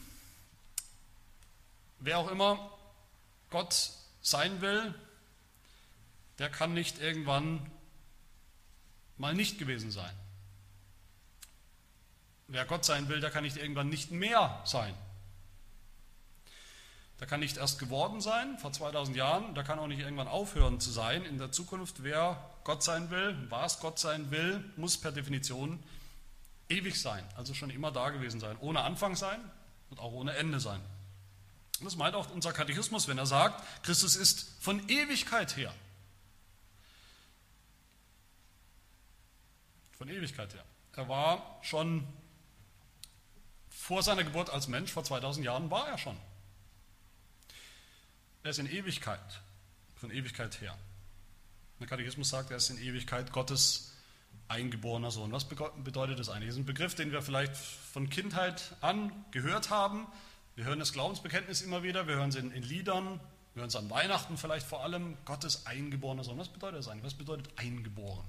Wer 1.98 2.18
auch 2.18 2.30
immer 2.30 2.70
Gott 3.50 3.90
sein 4.22 4.60
will, 4.60 4.94
der 6.38 6.48
kann 6.50 6.72
nicht 6.72 7.00
irgendwann 7.00 7.70
mal 9.18 9.34
nicht 9.34 9.58
gewesen 9.58 9.90
sein. 9.90 10.14
Wer 12.52 12.66
Gott 12.66 12.84
sein 12.84 13.08
will, 13.08 13.20
der 13.20 13.30
kann 13.30 13.44
nicht 13.44 13.56
irgendwann 13.56 13.88
nicht 13.88 14.10
mehr 14.10 14.60
sein. 14.66 14.94
Der 17.18 17.26
kann 17.26 17.40
nicht 17.40 17.56
erst 17.56 17.78
geworden 17.78 18.20
sein, 18.20 18.58
vor 18.58 18.70
2000 18.70 19.16
Jahren, 19.16 19.54
der 19.54 19.64
kann 19.64 19.78
auch 19.78 19.86
nicht 19.86 20.00
irgendwann 20.00 20.28
aufhören 20.28 20.78
zu 20.78 20.90
sein 20.90 21.24
in 21.24 21.38
der 21.38 21.50
Zukunft. 21.50 22.02
Wer 22.02 22.44
Gott 22.64 22.82
sein 22.82 23.08
will, 23.08 23.34
was 23.48 23.80
Gott 23.80 23.98
sein 23.98 24.30
will, 24.30 24.62
muss 24.76 24.98
per 24.98 25.12
Definition 25.12 25.82
ewig 26.68 27.00
sein, 27.00 27.24
also 27.38 27.54
schon 27.54 27.70
immer 27.70 27.90
da 27.90 28.10
gewesen 28.10 28.38
sein, 28.38 28.58
ohne 28.60 28.82
Anfang 28.82 29.16
sein 29.16 29.40
und 29.88 29.98
auch 29.98 30.12
ohne 30.12 30.36
Ende 30.36 30.60
sein. 30.60 30.80
Und 31.78 31.86
das 31.86 31.96
meint 31.96 32.14
auch 32.14 32.28
unser 32.32 32.52
Katechismus, 32.52 33.08
wenn 33.08 33.16
er 33.16 33.26
sagt, 33.26 33.64
Christus 33.82 34.14
ist 34.14 34.46
von 34.60 34.86
Ewigkeit 34.90 35.56
her. 35.56 35.72
Von 39.96 40.08
Ewigkeit 40.10 40.52
her. 40.52 40.64
Er 40.96 41.08
war 41.08 41.58
schon 41.62 42.06
vor 43.74 44.02
seiner 44.02 44.24
Geburt 44.24 44.50
als 44.50 44.68
Mensch, 44.68 44.92
vor 44.92 45.04
2000 45.04 45.44
Jahren 45.44 45.70
war 45.70 45.88
er 45.88 45.98
schon. 45.98 46.16
Er 48.42 48.50
ist 48.50 48.58
in 48.58 48.70
Ewigkeit, 48.70 49.40
von 49.96 50.10
Ewigkeit 50.10 50.60
her. 50.60 50.76
Der 51.80 51.86
Katechismus 51.86 52.28
sagt, 52.28 52.50
er 52.50 52.58
ist 52.58 52.70
in 52.70 52.78
Ewigkeit 52.78 53.32
Gottes 53.32 53.92
eingeborener 54.48 55.10
Sohn. 55.10 55.32
Was 55.32 55.46
bedeutet 55.46 56.18
das 56.18 56.28
eigentlich? 56.28 56.48
Das 56.48 56.56
ist 56.56 56.62
ein 56.62 56.66
Begriff, 56.66 56.94
den 56.94 57.12
wir 57.12 57.22
vielleicht 57.22 57.56
von 57.56 58.08
Kindheit 58.10 58.76
an 58.80 59.12
gehört 59.30 59.70
haben. 59.70 60.06
Wir 60.54 60.64
hören 60.64 60.78
das 60.78 60.92
Glaubensbekenntnis 60.92 61.62
immer 61.62 61.82
wieder, 61.82 62.06
wir 62.06 62.16
hören 62.16 62.28
es 62.28 62.36
in, 62.36 62.50
in 62.52 62.62
Liedern, 62.62 63.20
wir 63.54 63.60
hören 63.60 63.68
es 63.68 63.76
an 63.76 63.90
Weihnachten 63.90 64.36
vielleicht 64.36 64.66
vor 64.66 64.82
allem. 64.84 65.16
Gottes 65.24 65.66
eingeborener 65.66 66.24
Sohn. 66.24 66.38
Was 66.38 66.48
bedeutet 66.48 66.78
das 66.78 66.88
eigentlich? 66.88 67.04
Was 67.04 67.14
bedeutet 67.14 67.48
eingeboren? 67.56 68.24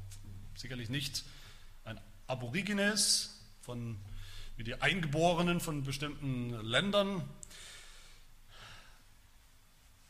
Sicherlich 0.56 0.90
nicht 0.90 1.24
ein 1.86 2.00
Aborigines, 2.28 3.40
von, 3.62 3.98
wie 4.57 4.63
die 4.63 4.81
Eingeborenen 4.81 5.60
von 5.60 5.83
bestimmten 5.83 6.51
Ländern, 6.62 7.24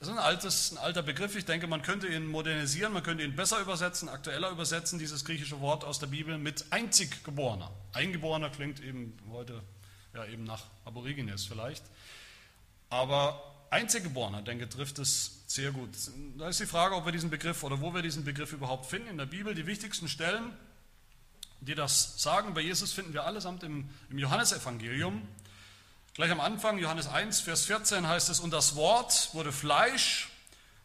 das 0.03 0.09
ist 0.09 0.17
ein, 0.17 0.23
altes, 0.23 0.71
ein 0.73 0.77
alter 0.79 1.01
Begriff. 1.01 1.33
Ich 1.37 1.45
denke, 1.45 1.65
man 1.65 1.81
könnte 1.81 2.07
ihn 2.07 2.27
modernisieren, 2.27 2.91
man 2.91 3.03
könnte 3.03 3.23
ihn 3.23 3.37
besser 3.37 3.61
übersetzen, 3.61 4.09
aktueller 4.09 4.49
übersetzen, 4.49 4.99
dieses 4.99 5.23
griechische 5.23 5.61
Wort 5.61 5.85
aus 5.85 5.97
der 5.97 6.07
Bibel 6.07 6.37
mit 6.37 6.65
Einziggeborener. 6.71 7.71
Eingeborener 7.93 8.49
klingt 8.49 8.81
eben 8.81 9.17
heute 9.31 9.63
ja, 10.13 10.25
eben 10.25 10.43
nach 10.43 10.65
Aborigines 10.83 11.45
vielleicht. 11.45 11.85
Aber 12.89 13.41
Einziggeborener, 13.69 14.41
denke, 14.41 14.67
trifft 14.67 14.99
es 14.99 15.43
sehr 15.47 15.71
gut. 15.71 15.91
Da 16.37 16.49
ist 16.49 16.59
die 16.59 16.65
Frage, 16.65 16.95
ob 16.95 17.05
wir 17.05 17.13
diesen 17.13 17.29
Begriff 17.29 17.63
oder 17.63 17.79
wo 17.79 17.93
wir 17.93 18.01
diesen 18.01 18.25
Begriff 18.25 18.51
überhaupt 18.51 18.85
finden. 18.87 19.07
In 19.07 19.17
der 19.17 19.25
Bibel, 19.25 19.55
die 19.55 19.65
wichtigsten 19.65 20.09
Stellen, 20.09 20.51
die 21.65 21.75
das 21.75 22.21
sagen, 22.21 22.53
bei 22.53 22.61
Jesus 22.61 22.93
finden 22.93 23.13
wir 23.13 23.23
allesamt 23.23 23.63
im, 23.63 23.89
im 24.09 24.17
Johannesevangelium. 24.17 25.27
Gleich 26.13 26.31
am 26.31 26.39
Anfang, 26.39 26.77
Johannes 26.77 27.07
1, 27.07 27.41
Vers 27.41 27.65
14 27.65 28.07
heißt 28.07 28.29
es, 28.29 28.39
und 28.39 28.51
das 28.51 28.75
Wort 28.75 29.33
wurde 29.33 29.51
Fleisch 29.51 30.29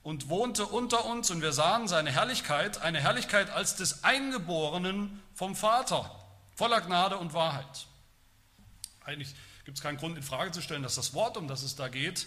und 0.03 0.29
wohnte 0.29 0.65
unter 0.65 1.05
uns 1.05 1.31
und 1.31 1.43
wir 1.43 1.53
sahen 1.53 1.89
seine 1.89 2.11
Herrlichkeit, 2.11 2.81
eine 2.81 3.01
Herrlichkeit 3.01 3.51
als 3.51 3.77
des 3.77 4.05
Eingeborenen 4.05 5.23
vom 5.35 5.55
Vater, 5.55 6.11
voller 6.55 6.81
Gnade 6.81 7.19
und 7.19 7.35
Wahrheit. 7.35 7.87
Eigentlich 9.05 9.35
gibt 9.65 9.77
es 9.77 9.83
keinen 9.83 9.99
Grund 9.99 10.17
in 10.17 10.23
Frage 10.23 10.51
zu 10.53 10.63
stellen, 10.63 10.83
dass 10.83 10.95
das 10.95 11.13
Wort, 11.13 11.37
um 11.37 11.47
das 11.47 11.63
es 11.63 11.77
da 11.77 11.89
geht, 11.89 12.27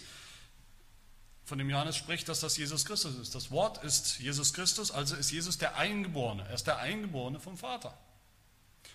von 1.44 1.58
dem 1.58 1.68
Johannes 1.68 1.96
spricht, 1.96 2.28
dass 2.28 2.40
das 2.40 2.56
Jesus 2.56 2.84
Christus 2.84 3.16
ist. 3.16 3.34
Das 3.34 3.50
Wort 3.50 3.82
ist 3.82 4.20
Jesus 4.20 4.52
Christus, 4.52 4.92
also 4.92 5.16
ist 5.16 5.32
Jesus 5.32 5.58
der 5.58 5.76
Eingeborene. 5.76 6.44
Er 6.46 6.54
ist 6.54 6.66
der 6.66 6.78
Eingeborene 6.78 7.40
vom 7.40 7.56
Vater. 7.58 7.98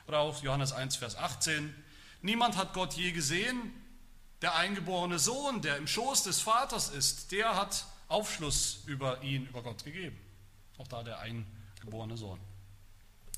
Oder 0.08 0.20
auch 0.20 0.42
Johannes 0.42 0.72
1, 0.72 0.96
Vers 0.96 1.16
18. 1.16 1.74
Niemand 2.22 2.58
hat 2.58 2.74
Gott 2.74 2.94
je 2.94 3.12
gesehen, 3.12 3.74
der 4.42 4.56
eingeborene 4.56 5.20
Sohn, 5.20 5.62
der 5.62 5.78
im 5.78 5.88
Schoß 5.88 6.24
des 6.24 6.42
Vaters 6.42 6.90
ist, 6.90 7.32
der 7.32 7.56
hat 7.56 7.86
Aufschluss 8.08 8.84
über 8.86 9.22
ihn, 9.24 9.48
über 9.48 9.64
Gott 9.64 9.84
gegeben. 9.84 10.18
Auch 10.78 10.88
da 10.88 11.04
der 11.04 11.20
eingeborene 11.20 12.18
Sohn. 12.18 12.40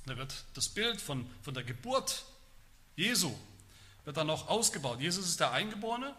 Da 0.05 0.17
wird 0.17 0.33
das 0.53 0.69
Bild 0.69 0.99
von, 1.01 1.29
von 1.41 1.53
der 1.53 1.63
Geburt 1.63 2.25
Jesu 2.95 3.33
wird 4.03 4.17
dann 4.17 4.27
noch 4.27 4.47
ausgebaut. 4.47 4.99
Jesus 4.99 5.27
ist 5.27 5.39
der 5.39 5.51
Eingeborene 5.51 6.15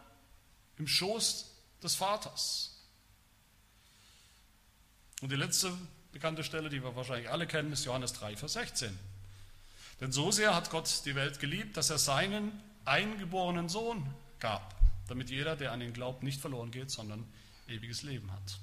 im 0.78 0.87
Schoß 0.87 1.50
des 1.82 1.94
Vaters. 1.94 2.78
Und 5.20 5.30
die 5.30 5.37
letzte 5.37 5.76
bekannte 6.12 6.44
Stelle, 6.44 6.70
die 6.70 6.82
wir 6.82 6.94
wahrscheinlich 6.96 7.28
alle 7.28 7.46
kennen, 7.46 7.72
ist 7.72 7.84
Johannes 7.84 8.12
3, 8.14 8.37
Vers 8.37 8.54
16. 8.54 8.99
Denn 10.00 10.12
so 10.12 10.30
sehr 10.30 10.54
hat 10.54 10.71
Gott 10.71 11.02
die 11.04 11.14
Welt 11.14 11.40
geliebt, 11.40 11.76
dass 11.76 11.90
er 11.90 11.99
seinen 11.99 12.52
eingeborenen 12.85 13.69
Sohn 13.69 14.07
gab, 14.38 14.75
damit 15.09 15.30
jeder, 15.30 15.57
der 15.57 15.73
an 15.73 15.83
ihn 15.83 15.92
glaubt, 15.92 16.23
nicht 16.23 16.40
verloren 16.40 16.71
geht, 16.71 16.90
sondern 16.90 17.26
ewiges 17.69 18.02
Leben 18.02 18.33
hat. 18.33 18.59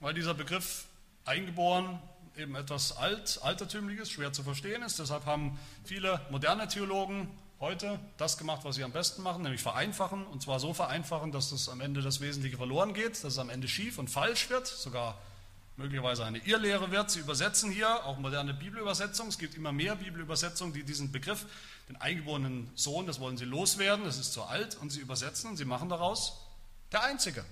Weil 0.00 0.14
dieser 0.14 0.34
Begriff 0.34 0.86
eingeboren 1.24 1.98
eben 2.36 2.54
etwas 2.54 2.96
alt, 2.96 3.40
altertümliches, 3.42 4.10
schwer 4.10 4.32
zu 4.32 4.42
verstehen 4.42 4.82
ist, 4.82 4.98
deshalb 4.98 5.24
haben 5.24 5.58
viele 5.84 6.20
moderne 6.30 6.68
Theologen 6.68 7.30
heute 7.60 7.98
das 8.18 8.36
gemacht, 8.36 8.64
was 8.64 8.76
sie 8.76 8.84
am 8.84 8.92
besten 8.92 9.22
machen, 9.22 9.42
nämlich 9.42 9.62
vereinfachen, 9.62 10.26
und 10.26 10.42
zwar 10.42 10.60
so 10.60 10.74
vereinfachen, 10.74 11.32
dass 11.32 11.50
das 11.50 11.70
am 11.70 11.80
Ende 11.80 12.02
das 12.02 12.20
Wesentliche 12.20 12.58
verloren 12.58 12.92
geht, 12.92 13.12
dass 13.12 13.32
es 13.32 13.38
am 13.38 13.48
Ende 13.48 13.68
schief 13.68 13.98
und 13.98 14.10
falsch 14.10 14.50
wird, 14.50 14.66
sogar 14.66 15.18
möglicherweise 15.76 16.24
eine 16.24 16.38
Irrlehre 16.38 16.90
wird. 16.90 17.10
Sie 17.10 17.20
übersetzen 17.20 17.70
hier 17.70 18.04
auch 18.06 18.18
moderne 18.18 18.54
Bibelübersetzungen. 18.54 19.30
Es 19.30 19.38
gibt 19.38 19.54
immer 19.54 19.72
mehr 19.72 19.96
Bibelübersetzungen, 19.96 20.72
die 20.72 20.82
diesen 20.82 21.12
Begriff, 21.12 21.46
den 21.88 21.96
eingeborenen 21.96 22.70
Sohn, 22.74 23.06
das 23.06 23.20
wollen 23.20 23.36
sie 23.36 23.44
loswerden, 23.44 24.04
das 24.04 24.18
ist 24.18 24.32
zu 24.32 24.42
alt, 24.42 24.76
und 24.76 24.90
sie 24.90 25.00
übersetzen 25.00 25.50
und 25.50 25.56
sie 25.56 25.64
machen 25.64 25.88
daraus 25.88 26.46
der 26.92 27.02
Einzige. 27.02 27.44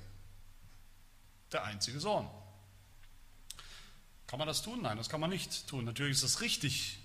Der 1.53 1.65
einzige 1.65 2.01
Sohn. 2.01 2.29
Kann 4.27 4.39
man 4.39 4.49
das 4.49 4.63
tun? 4.63 4.83
Nein, 4.83 4.97
das 4.97 5.09
kann 5.09 5.21
man 5.21 5.31
nicht 5.31 5.69
tun. 5.69 5.85
Natürlich 5.85 6.15
ist 6.15 6.25
das 6.25 6.41
richtig. 6.41 6.99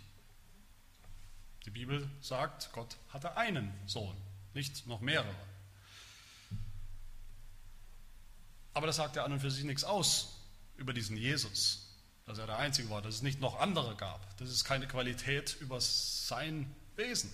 Die 1.65 1.69
Bibel 1.69 2.09
sagt, 2.21 2.71
Gott 2.71 2.97
hatte 3.09 3.35
einen 3.37 3.71
Sohn, 3.85 4.15
nicht 4.53 4.87
noch 4.87 5.01
mehrere. 5.01 5.35
Aber 8.73 8.87
das 8.87 8.95
sagt 8.95 9.17
ja 9.17 9.25
an 9.25 9.33
und 9.33 9.41
für 9.41 9.51
sich 9.51 9.65
nichts 9.65 9.83
aus 9.83 10.38
über 10.79 10.93
diesen 10.93 11.17
Jesus, 11.17 11.95
dass 12.25 12.37
er 12.37 12.47
der 12.47 12.57
Einzige 12.57 12.89
war, 12.89 13.01
dass 13.01 13.15
es 13.15 13.21
nicht 13.21 13.39
noch 13.39 13.59
andere 13.59 13.95
gab. 13.95 14.37
Das 14.37 14.49
ist 14.49 14.63
keine 14.63 14.87
Qualität 14.87 15.57
über 15.59 15.79
sein 15.81 16.73
Wesen, 16.95 17.31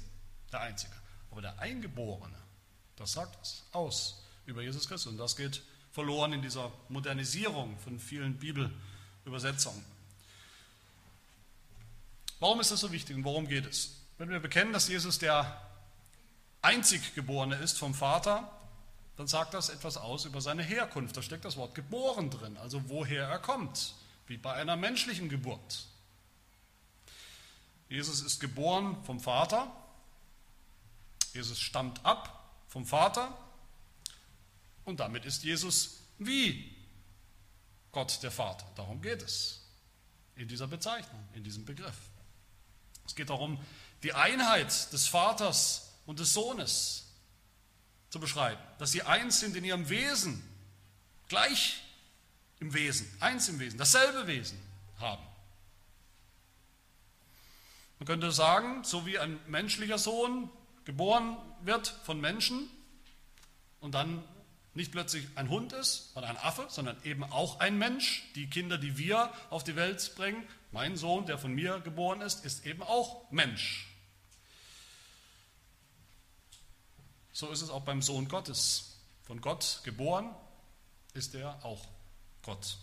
der 0.52 0.62
Einzige. 0.62 0.94
Aber 1.32 1.42
der 1.42 1.58
Eingeborene, 1.60 2.38
das 2.96 3.14
sagt 3.14 3.38
was 3.40 3.64
aus 3.72 4.24
über 4.46 4.62
Jesus 4.62 4.88
Christus. 4.88 5.12
Und 5.12 5.18
das 5.18 5.36
geht 5.36 5.62
verloren 5.92 6.34
in 6.34 6.42
dieser 6.42 6.72
Modernisierung 6.90 7.78
von 7.80 8.00
vielen 8.00 8.38
Bibelübersetzungen. 8.38 9.84
Warum 12.40 12.60
ist 12.60 12.72
das 12.72 12.82
so 12.82 12.92
wichtig 12.92 13.16
und 13.16 13.24
worum 13.24 13.48
geht 13.48 13.66
es? 13.66 13.96
wenn 14.18 14.30
wir 14.30 14.40
bekennen, 14.40 14.74
dass 14.74 14.88
Jesus 14.88 15.20
der 15.20 15.62
Einziggeborene 16.62 17.56
ist 17.56 17.78
vom 17.78 17.94
Vater, 17.94 18.50
dann 19.18 19.28
sagt 19.28 19.54
das 19.54 19.70
etwas 19.70 19.98
aus 19.98 20.26
über 20.26 20.42
seine 20.42 20.64
Herkunft. 20.64 21.16
Da 21.16 21.22
steckt 21.22 21.46
das 21.46 21.58
Wort 21.58 21.76
geboren 21.76 22.30
drin, 22.30 22.58
also 22.58 22.90
woher 22.90 23.28
er 23.28 23.40
kommt, 23.40 23.96
wie 24.28 24.38
bei 24.38 24.54
einer 24.54 24.76
menschlichen 24.76 25.30
Geburt. 25.30 25.86
Jesus 27.88 28.22
ist 28.22 28.40
geboren 28.40 29.02
vom 29.04 29.20
Vater, 29.20 29.72
Jesus 31.34 31.60
stammt 31.60 32.04
ab 32.06 32.54
vom 32.68 32.86
Vater 32.86 33.38
und 34.84 35.00
damit 35.00 35.26
ist 35.26 35.44
Jesus 35.44 36.00
wie 36.18 36.76
Gott 37.92 38.22
der 38.24 38.32
Vater. 38.32 38.66
Darum 38.76 39.02
geht 39.02 39.22
es 39.22 39.62
in 40.36 40.48
dieser 40.48 40.68
Bezeichnung, 40.68 41.24
in 41.34 41.44
diesem 41.44 41.64
Begriff. 41.64 41.98
Es 43.06 43.16
geht 43.16 43.30
darum, 43.30 43.60
die 44.04 44.14
Einheit 44.14 44.92
des 44.92 45.08
Vaters 45.08 45.94
und 46.06 46.20
des 46.20 46.34
Sohnes 46.34 47.05
zu 48.16 48.20
beschreiben, 48.22 48.62
dass 48.78 48.94
sie 48.94 49.02
eins 49.02 49.42
sind 49.42 49.58
in 49.58 49.66
ihrem 49.66 49.90
Wesen, 49.90 50.42
gleich 51.28 51.84
im 52.62 52.74
Wesen, 52.74 53.06
eins 53.20 53.50
im 53.50 53.60
Wesen, 53.60 53.78
dasselbe 53.78 54.26
Wesen 54.26 54.58
haben. 55.02 55.22
Man 58.00 58.08
könnte 58.08 58.32
sagen, 58.32 58.86
so 58.86 59.06
wie 59.06 59.20
ein 59.20 59.38
menschlicher 59.48 59.98
Sohn 59.98 60.50
geboren 60.86 61.36
wird 61.60 61.90
von 62.06 62.22
Menschen 62.22 62.70
und 63.82 63.96
dann 63.96 64.24
nicht 64.76 64.94
plötzlich 64.94 65.28
ein 65.36 65.50
Hund 65.50 65.74
ist 65.74 66.16
oder 66.16 66.30
ein 66.30 66.38
Affe, 66.38 66.68
sondern 66.70 66.96
eben 67.04 67.26
auch 67.26 67.60
ein 67.60 67.78
Mensch. 67.78 68.24
Die 68.36 68.50
Kinder, 68.50 68.78
die 68.78 68.98
wir 68.98 69.30
auf 69.50 69.66
die 69.66 69.76
Welt 69.76 70.14
bringen, 70.16 70.48
mein 70.72 70.96
Sohn, 70.96 71.26
der 71.26 71.38
von 71.38 71.54
mir 71.54 71.82
geboren 71.82 72.22
ist, 72.22 72.46
ist 72.46 72.66
eben 72.66 72.82
auch 72.82 73.30
Mensch. 73.30 73.88
So 77.36 77.52
ist 77.52 77.62
es 77.62 77.70
auch 77.70 77.82
beim 77.82 78.02
Sohn 78.02 78.30
Gottes. 78.30 78.96
Von 79.24 79.42
Gott 79.42 79.82
geboren 79.84 80.34
ist 81.14 81.36
er 81.36 81.66
auch 81.66 81.86
Gott. 82.44 82.78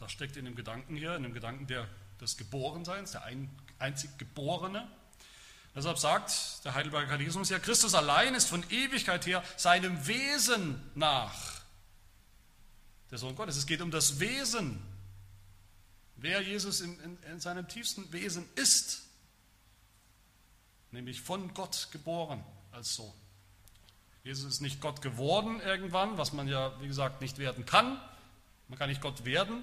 Das 0.00 0.10
steckt 0.10 0.36
in 0.36 0.44
dem 0.44 0.56
Gedanken 0.56 0.96
hier, 0.96 1.14
in 1.14 1.22
dem 1.22 1.34
Gedanken 1.34 1.68
der, 1.68 1.88
des 2.20 2.36
Geborenseins, 2.36 3.12
der 3.12 3.22
ein, 3.22 3.48
einzig 3.78 4.10
Geborene. 4.18 4.90
Deshalb 5.72 5.98
sagt 5.98 6.64
der 6.64 6.74
Heidelberger 6.74 7.06
Katechismus 7.06 7.48
ja, 7.48 7.60
Christus 7.60 7.94
allein 7.94 8.34
ist 8.34 8.48
von 8.48 8.68
Ewigkeit 8.70 9.24
her 9.24 9.44
seinem 9.56 10.08
Wesen 10.08 10.82
nach 10.96 11.62
der 13.12 13.18
Sohn 13.18 13.36
Gottes. 13.36 13.56
Es 13.56 13.66
geht 13.66 13.82
um 13.82 13.92
das 13.92 14.18
Wesen, 14.18 14.82
wer 16.16 16.40
Jesus 16.40 16.80
in, 16.80 16.98
in, 16.98 17.22
in 17.22 17.38
seinem 17.38 17.68
tiefsten 17.68 18.12
Wesen 18.12 18.48
ist, 18.56 19.04
nämlich 20.90 21.20
von 21.20 21.54
Gott 21.54 21.86
geboren 21.92 22.44
als 22.72 22.96
Sohn. 22.96 23.14
Jesus 24.24 24.54
ist 24.54 24.60
nicht 24.60 24.80
Gott 24.80 25.02
geworden 25.02 25.60
irgendwann, 25.60 26.18
was 26.18 26.32
man 26.32 26.48
ja, 26.48 26.72
wie 26.80 26.88
gesagt, 26.88 27.20
nicht 27.20 27.38
werden 27.38 27.64
kann. 27.64 28.00
Man 28.68 28.78
kann 28.78 28.88
nicht 28.90 29.00
Gott 29.00 29.24
werden, 29.24 29.62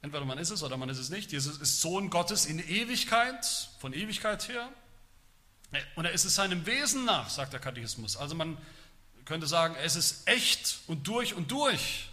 Entweder 0.00 0.24
man 0.24 0.38
ist 0.38 0.50
es 0.50 0.62
oder 0.62 0.76
man 0.76 0.88
ist 0.88 0.98
es 0.98 1.10
nicht. 1.10 1.32
Jesus 1.32 1.58
ist 1.58 1.80
Sohn 1.80 2.10
Gottes 2.10 2.46
in 2.46 2.60
Ewigkeit, 2.60 3.44
von 3.80 3.92
Ewigkeit 3.92 4.48
her. 4.48 4.68
Und 5.96 6.04
er 6.04 6.12
ist 6.12 6.24
es 6.24 6.34
seinem 6.34 6.66
Wesen 6.66 7.04
nach, 7.04 7.28
sagt 7.28 7.52
der 7.52 7.60
Katechismus. 7.60 8.16
Also 8.16 8.34
man 8.34 8.56
könnte 9.24 9.46
sagen, 9.46 9.74
es 9.82 9.96
ist 9.96 10.26
echt 10.28 10.80
und 10.86 11.06
durch 11.06 11.34
und 11.34 11.50
durch. 11.50 12.08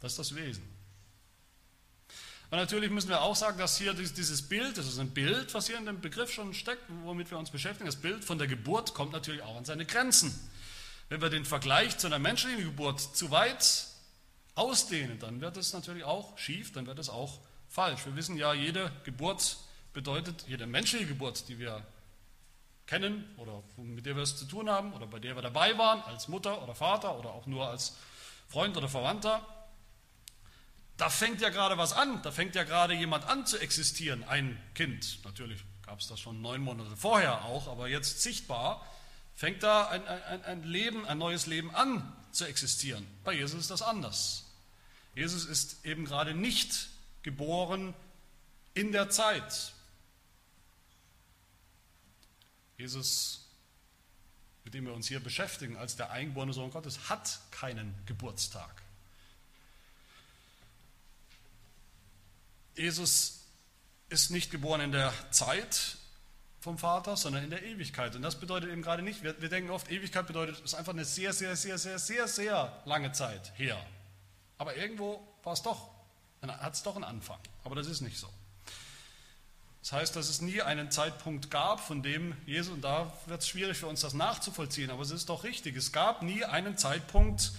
Das 0.00 0.12
ist 0.12 0.18
das 0.18 0.34
Wesen. 0.34 0.68
Und 2.52 2.58
natürlich 2.58 2.90
müssen 2.90 3.08
wir 3.08 3.22
auch 3.22 3.34
sagen, 3.34 3.56
dass 3.56 3.78
hier 3.78 3.94
dieses 3.94 4.46
Bild, 4.46 4.76
das 4.76 4.86
ist 4.86 4.98
ein 4.98 5.08
Bild, 5.08 5.54
was 5.54 5.68
hier 5.68 5.78
in 5.78 5.86
dem 5.86 6.02
Begriff 6.02 6.30
schon 6.30 6.52
steckt, 6.52 6.82
womit 7.02 7.30
wir 7.30 7.38
uns 7.38 7.50
beschäftigen, 7.50 7.86
das 7.86 7.96
Bild 7.96 8.26
von 8.26 8.36
der 8.36 8.46
Geburt 8.46 8.92
kommt 8.92 9.12
natürlich 9.12 9.40
auch 9.40 9.56
an 9.56 9.64
seine 9.64 9.86
Grenzen. 9.86 10.38
Wenn 11.08 11.22
wir 11.22 11.30
den 11.30 11.46
Vergleich 11.46 11.96
zu 11.96 12.08
einer 12.08 12.18
menschlichen 12.18 12.62
Geburt 12.62 13.00
zu 13.00 13.30
weit 13.30 13.86
ausdehnen, 14.54 15.18
dann 15.18 15.40
wird 15.40 15.56
es 15.56 15.72
natürlich 15.72 16.04
auch 16.04 16.36
schief, 16.36 16.72
dann 16.72 16.86
wird 16.86 16.98
es 16.98 17.08
auch 17.08 17.38
falsch. 17.70 18.04
Wir 18.04 18.16
wissen 18.16 18.36
ja, 18.36 18.52
jede 18.52 18.92
Geburt 19.04 19.56
bedeutet, 19.94 20.44
jede 20.46 20.66
menschliche 20.66 21.06
Geburt, 21.06 21.48
die 21.48 21.58
wir 21.58 21.82
kennen 22.86 23.24
oder 23.38 23.62
mit 23.78 24.04
der 24.04 24.14
wir 24.14 24.24
es 24.24 24.36
zu 24.36 24.44
tun 24.44 24.68
haben 24.68 24.92
oder 24.92 25.06
bei 25.06 25.20
der 25.20 25.36
wir 25.36 25.42
dabei 25.42 25.78
waren, 25.78 26.02
als 26.02 26.28
Mutter 26.28 26.62
oder 26.62 26.74
Vater 26.74 27.18
oder 27.18 27.30
auch 27.30 27.46
nur 27.46 27.66
als 27.66 27.96
Freund 28.48 28.76
oder 28.76 28.90
Verwandter, 28.90 29.40
da 30.96 31.10
fängt 31.10 31.40
ja 31.40 31.48
gerade 31.48 31.78
was 31.78 31.92
an, 31.92 32.22
da 32.22 32.30
fängt 32.30 32.54
ja 32.54 32.64
gerade 32.64 32.94
jemand 32.94 33.24
an 33.26 33.46
zu 33.46 33.58
existieren, 33.58 34.24
ein 34.24 34.60
Kind. 34.74 35.24
Natürlich 35.24 35.64
gab 35.86 36.00
es 36.00 36.08
das 36.08 36.20
schon 36.20 36.40
neun 36.40 36.62
Monate 36.62 36.96
vorher 36.96 37.44
auch, 37.44 37.68
aber 37.68 37.88
jetzt 37.88 38.22
sichtbar 38.22 38.86
fängt 39.34 39.62
da 39.62 39.88
ein, 39.88 40.06
ein, 40.06 40.44
ein 40.44 40.62
Leben, 40.64 41.06
ein 41.06 41.18
neues 41.18 41.46
Leben 41.46 41.74
an 41.74 42.12
zu 42.30 42.44
existieren. 42.44 43.06
Bei 43.24 43.32
Jesus 43.32 43.60
ist 43.60 43.70
das 43.70 43.82
anders. 43.82 44.44
Jesus 45.14 45.44
ist 45.44 45.84
eben 45.84 46.04
gerade 46.04 46.34
nicht 46.34 46.88
geboren 47.22 47.94
in 48.74 48.92
der 48.92 49.10
Zeit. 49.10 49.72
Jesus, 52.78 53.46
mit 54.64 54.74
dem 54.74 54.86
wir 54.86 54.94
uns 54.94 55.08
hier 55.08 55.20
beschäftigen, 55.20 55.76
als 55.76 55.96
der 55.96 56.10
eingeborene 56.10 56.52
Sohn 56.52 56.70
Gottes, 56.70 57.08
hat 57.08 57.40
keinen 57.50 57.94
Geburtstag. 58.06 58.81
Jesus 62.74 63.46
ist 64.08 64.30
nicht 64.30 64.50
geboren 64.50 64.80
in 64.80 64.92
der 64.92 65.12
Zeit, 65.30 65.96
vom 66.62 66.78
Vater, 66.78 67.16
sondern 67.16 67.42
in 67.42 67.50
der 67.50 67.64
Ewigkeit. 67.64 68.14
Und 68.14 68.22
das 68.22 68.38
bedeutet 68.38 68.70
eben 68.70 68.82
gerade 68.82 69.02
nicht, 69.02 69.24
wir, 69.24 69.40
wir 69.42 69.48
denken 69.48 69.70
oft, 69.70 69.90
Ewigkeit 69.90 70.28
bedeutet, 70.28 70.56
es 70.56 70.62
ist 70.62 70.74
einfach 70.74 70.92
eine 70.92 71.04
sehr, 71.04 71.32
sehr, 71.32 71.56
sehr, 71.56 71.76
sehr, 71.76 71.98
sehr, 71.98 72.28
sehr 72.28 72.82
lange 72.84 73.10
Zeit 73.10 73.52
her. 73.56 73.76
Aber 74.58 74.76
irgendwo 74.76 75.20
war 75.42 75.54
es 75.54 75.62
doch, 75.62 75.90
hat 76.40 76.74
es 76.74 76.84
doch 76.84 76.94
einen 76.94 77.04
Anfang. 77.04 77.40
Aber 77.64 77.74
das 77.74 77.88
ist 77.88 78.00
nicht 78.00 78.16
so. 78.16 78.28
Das 79.80 79.90
heißt, 79.90 80.14
dass 80.14 80.28
es 80.28 80.40
nie 80.40 80.62
einen 80.62 80.92
Zeitpunkt 80.92 81.50
gab, 81.50 81.80
von 81.80 82.04
dem 82.04 82.36
Jesus, 82.46 82.72
und 82.72 82.82
da 82.82 83.12
wird 83.26 83.40
es 83.40 83.48
schwierig 83.48 83.76
für 83.76 83.88
uns 83.88 84.02
das 84.02 84.14
nachzuvollziehen, 84.14 84.90
aber 84.90 85.02
es 85.02 85.10
ist 85.10 85.28
doch 85.28 85.42
richtig, 85.42 85.74
es 85.74 85.90
gab 85.90 86.22
nie 86.22 86.44
einen 86.44 86.78
Zeitpunkt, 86.78 87.50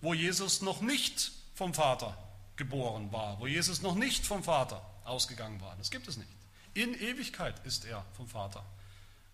wo 0.00 0.14
Jesus 0.14 0.62
noch 0.62 0.80
nicht 0.80 1.32
vom 1.54 1.74
Vater 1.74 2.16
geboren 2.56 3.12
war, 3.12 3.38
wo 3.40 3.46
Jesus 3.46 3.82
noch 3.82 3.94
nicht 3.94 4.26
vom 4.26 4.42
Vater 4.42 4.84
ausgegangen 5.04 5.60
war. 5.60 5.76
Das 5.76 5.90
gibt 5.90 6.08
es 6.08 6.16
nicht. 6.16 6.28
In 6.74 6.94
Ewigkeit 6.94 7.64
ist 7.64 7.84
er 7.84 8.04
vom 8.14 8.28
Vater 8.28 8.64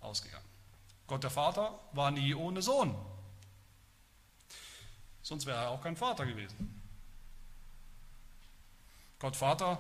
ausgegangen. 0.01 0.45
Gott 1.07 1.23
der 1.23 1.31
Vater 1.31 1.79
war 1.93 2.11
nie 2.11 2.35
ohne 2.35 2.63
Sohn. 2.63 2.95
Sonst 5.23 5.47
wäre 5.47 5.59
er 5.59 5.71
auch 5.71 5.83
kein 5.83 5.97
Vater 5.97 6.27
gewesen. 6.27 6.83
Gott 9.19 9.37
Vater 9.37 9.79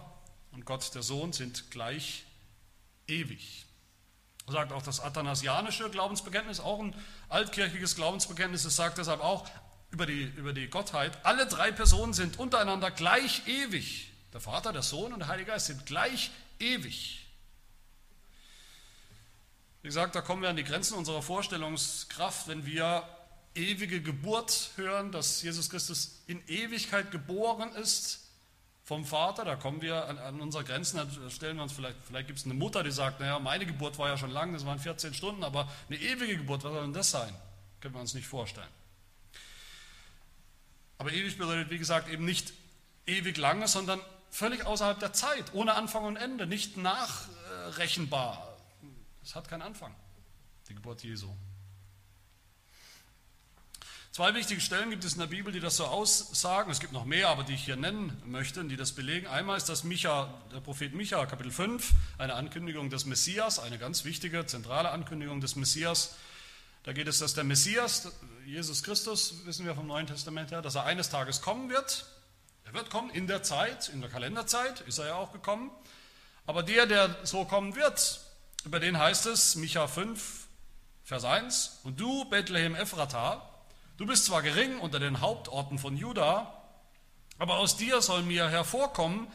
und 0.53 0.65
Gott 0.65 0.95
der 0.95 1.03
Sohn 1.03 1.33
sind 1.33 1.71
gleich 1.71 2.25
ewig. 3.09 3.67
Sagt 4.47 4.73
auch 4.73 4.83
das 4.83 5.01
athanasianische 5.01 5.89
Glaubensbekenntnis, 5.91 6.61
auch 6.61 6.81
ein 6.81 6.95
altkirchliches 7.29 7.97
Glaubensbekenntnis, 7.97 8.65
es 8.65 8.77
sagt 8.77 8.99
deshalb 8.99 9.21
auch 9.21 9.49
über 9.93 10.07
die, 10.07 10.23
über 10.37 10.53
die 10.53 10.69
Gottheit, 10.69 11.25
alle 11.25 11.47
drei 11.47 11.71
Personen 11.71 12.15
sind 12.15 12.39
untereinander 12.39 12.91
gleich 12.91 13.47
ewig. 13.47 14.11
Der 14.33 14.41
Vater, 14.41 14.73
der 14.73 14.83
Sohn 14.83 15.13
und 15.13 15.21
der 15.21 15.29
Heilige 15.29 15.51
Geist 15.51 15.67
sind 15.67 15.87
gleich 15.87 16.31
ewig. 16.59 17.27
Wie 19.83 19.89
gesagt, 19.89 20.15
da 20.15 20.23
kommen 20.23 20.43
wir 20.43 20.49
an 20.49 20.57
die 20.57 20.65
Grenzen 20.65 20.95
unserer 20.95 21.23
Vorstellungskraft, 21.23 22.49
wenn 22.49 22.65
wir 22.65 23.07
ewige 23.55 24.01
Geburt 24.01 24.71
hören, 24.77 25.13
dass 25.13 25.43
Jesus 25.43 25.69
Christus 25.69 26.23
in 26.27 26.43
Ewigkeit 26.49 27.11
geboren 27.11 27.73
ist 27.75 28.31
vom 28.85 29.05
Vater. 29.05 29.45
Da 29.45 29.57
kommen 29.57 29.83
wir 29.83 30.09
an, 30.09 30.19
an 30.19 30.41
unsere 30.41 30.65
Grenzen. 30.65 30.97
Da 30.97 31.31
stellen 31.31 31.57
wir 31.57 31.65
uns 31.65 31.73
vielleicht, 31.73 31.97
vielleicht 32.07 32.29
gibt 32.29 32.39
es 32.39 32.47
eine 32.47 32.55
Mutter, 32.55 32.83
die 32.83 32.93
sagt, 32.93 33.21
naja, 33.21 33.39
meine 33.39 33.67
Geburt 33.67 33.99
war 33.99 34.09
ja 34.09 34.17
schon 34.17 34.31
lang, 34.31 34.55
das 34.55 34.65
waren 34.65 34.79
14 34.79 35.13
Stunden, 35.13 35.45
aber 35.45 35.71
eine 35.89 35.99
ewige 35.99 36.39
Geburt, 36.39 36.65
was 36.65 36.73
soll 36.73 36.83
denn 36.83 36.95
das 36.95 37.11
sein? 37.11 37.35
Können 37.81 37.95
wir 37.95 38.01
uns 38.01 38.15
nicht 38.15 38.27
vorstellen. 38.27 38.82
Aber 41.03 41.13
ewig 41.13 41.37
bedeutet, 41.37 41.69
wie 41.71 41.79
gesagt, 41.79 42.09
eben 42.09 42.25
nicht 42.25 42.53
ewig 43.07 43.37
lange, 43.37 43.67
sondern 43.67 44.01
völlig 44.31 44.65
außerhalb 44.65 45.01
der 45.01 45.13
Zeit, 45.13 45.53
ohne 45.53 45.75
Anfang 45.75 46.05
und 46.05 46.15
Ende, 46.15 46.47
nicht 46.47 46.77
nachrechenbar. 46.77 48.57
Es 49.21 49.35
hat 49.35 49.49
keinen 49.49 49.63
Anfang, 49.63 49.93
die 50.69 50.77
Geburt 50.77 51.03
Jesu. 51.03 51.27
Zwei 54.13 54.33
wichtige 54.37 54.61
Stellen 54.61 54.91
gibt 54.91 55.03
es 55.03 55.15
in 55.15 55.19
der 55.19 55.27
Bibel, 55.27 55.53
die 55.53 55.59
das 55.59 55.77
so 55.77 55.87
aussagen. 55.87 56.71
Es 56.71 56.79
gibt 56.79 56.93
noch 56.93 57.05
mehr, 57.05 57.31
aber 57.31 57.43
die 57.43 57.55
ich 57.55 57.65
hier 57.65 57.75
nennen 57.75 58.23
möchte 58.25 58.61
und 58.61 58.69
die 58.69 58.77
das 58.77 58.93
belegen. 58.93 59.27
Einmal 59.27 59.57
ist 59.57 59.69
das 59.69 59.83
Micha, 59.83 60.33
der 60.53 60.61
Prophet 60.61 60.95
Micha, 60.95 61.27
Kapitel 61.27 61.51
5, 61.51 61.95
eine 62.19 62.35
Ankündigung 62.35 62.91
des 62.91 63.07
Messias, 63.07 63.59
eine 63.59 63.77
ganz 63.77 64.05
wichtige, 64.05 64.47
zentrale 64.47 64.93
Ankündigung 64.93 65.41
des 65.41 65.57
Messias. 65.57 66.15
Da 66.85 66.93
geht 66.93 67.07
es, 67.07 67.21
dass 67.21 67.35
der 67.35 67.45
Messias, 67.45 68.11
Jesus 68.45 68.83
Christus, 68.83 69.47
wissen 69.47 69.65
wir 69.65 69.75
vom 69.77 69.87
Neuen 69.87 70.09
Testament 70.09 70.51
her, 70.51 70.63
dass 70.63 70.75
er 70.75 70.85
eines 70.85 71.11
Tages 71.11 71.41
kommen 71.41 71.71
wird. 71.71 72.07
Er 72.65 72.75
wird 72.75 72.91
kommen 72.91 73.11
in 73.11 73.29
der 73.29 73.45
Zeit, 73.45 73.89
in 73.89 74.01
der 74.01 74.11
Kalenderzeit, 74.11 74.81
ist 74.81 74.99
er 74.99 75.07
ja 75.07 75.15
auch 75.15 75.33
gekommen. 75.33 75.71
Aber 76.45 76.65
der, 76.65 76.87
der 76.87 77.17
so 77.23 77.45
kommen 77.45 77.77
wird, 77.77 78.21
über 78.65 78.81
den 78.81 78.99
heißt 78.99 79.27
es, 79.27 79.55
Micha 79.55 79.87
5, 79.87 80.49
Vers 81.05 81.25
1, 81.25 81.81
und 81.85 82.01
du, 82.01 82.25
Bethlehem 82.25 82.75
Ephrata, 82.75 83.49
du 83.97 84.07
bist 84.07 84.25
zwar 84.25 84.43
gering 84.43 84.81
unter 84.81 84.99
den 84.99 85.21
Hauptorten 85.21 85.79
von 85.79 85.97
Juda, 85.97 86.53
aber 87.39 87.59
aus 87.59 87.77
dir 87.77 88.03
soll 88.03 88.23
mir 88.23 88.49
hervorkommen, 88.49 89.29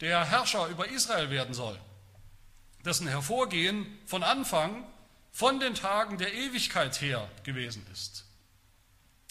der 0.00 0.24
Herrscher 0.24 0.66
über 0.66 0.88
Israel 0.88 1.30
werden 1.30 1.54
soll, 1.54 1.78
dessen 2.84 3.06
Hervorgehen 3.06 3.86
von 4.04 4.24
Anfang, 4.24 4.84
von 5.38 5.60
den 5.60 5.76
Tagen 5.76 6.18
der 6.18 6.34
Ewigkeit 6.34 7.00
her 7.00 7.30
gewesen 7.44 7.86
ist. 7.92 8.24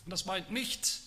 Und 0.05 0.11
das 0.11 0.23
meint 0.23 0.49
nicht, 0.49 1.01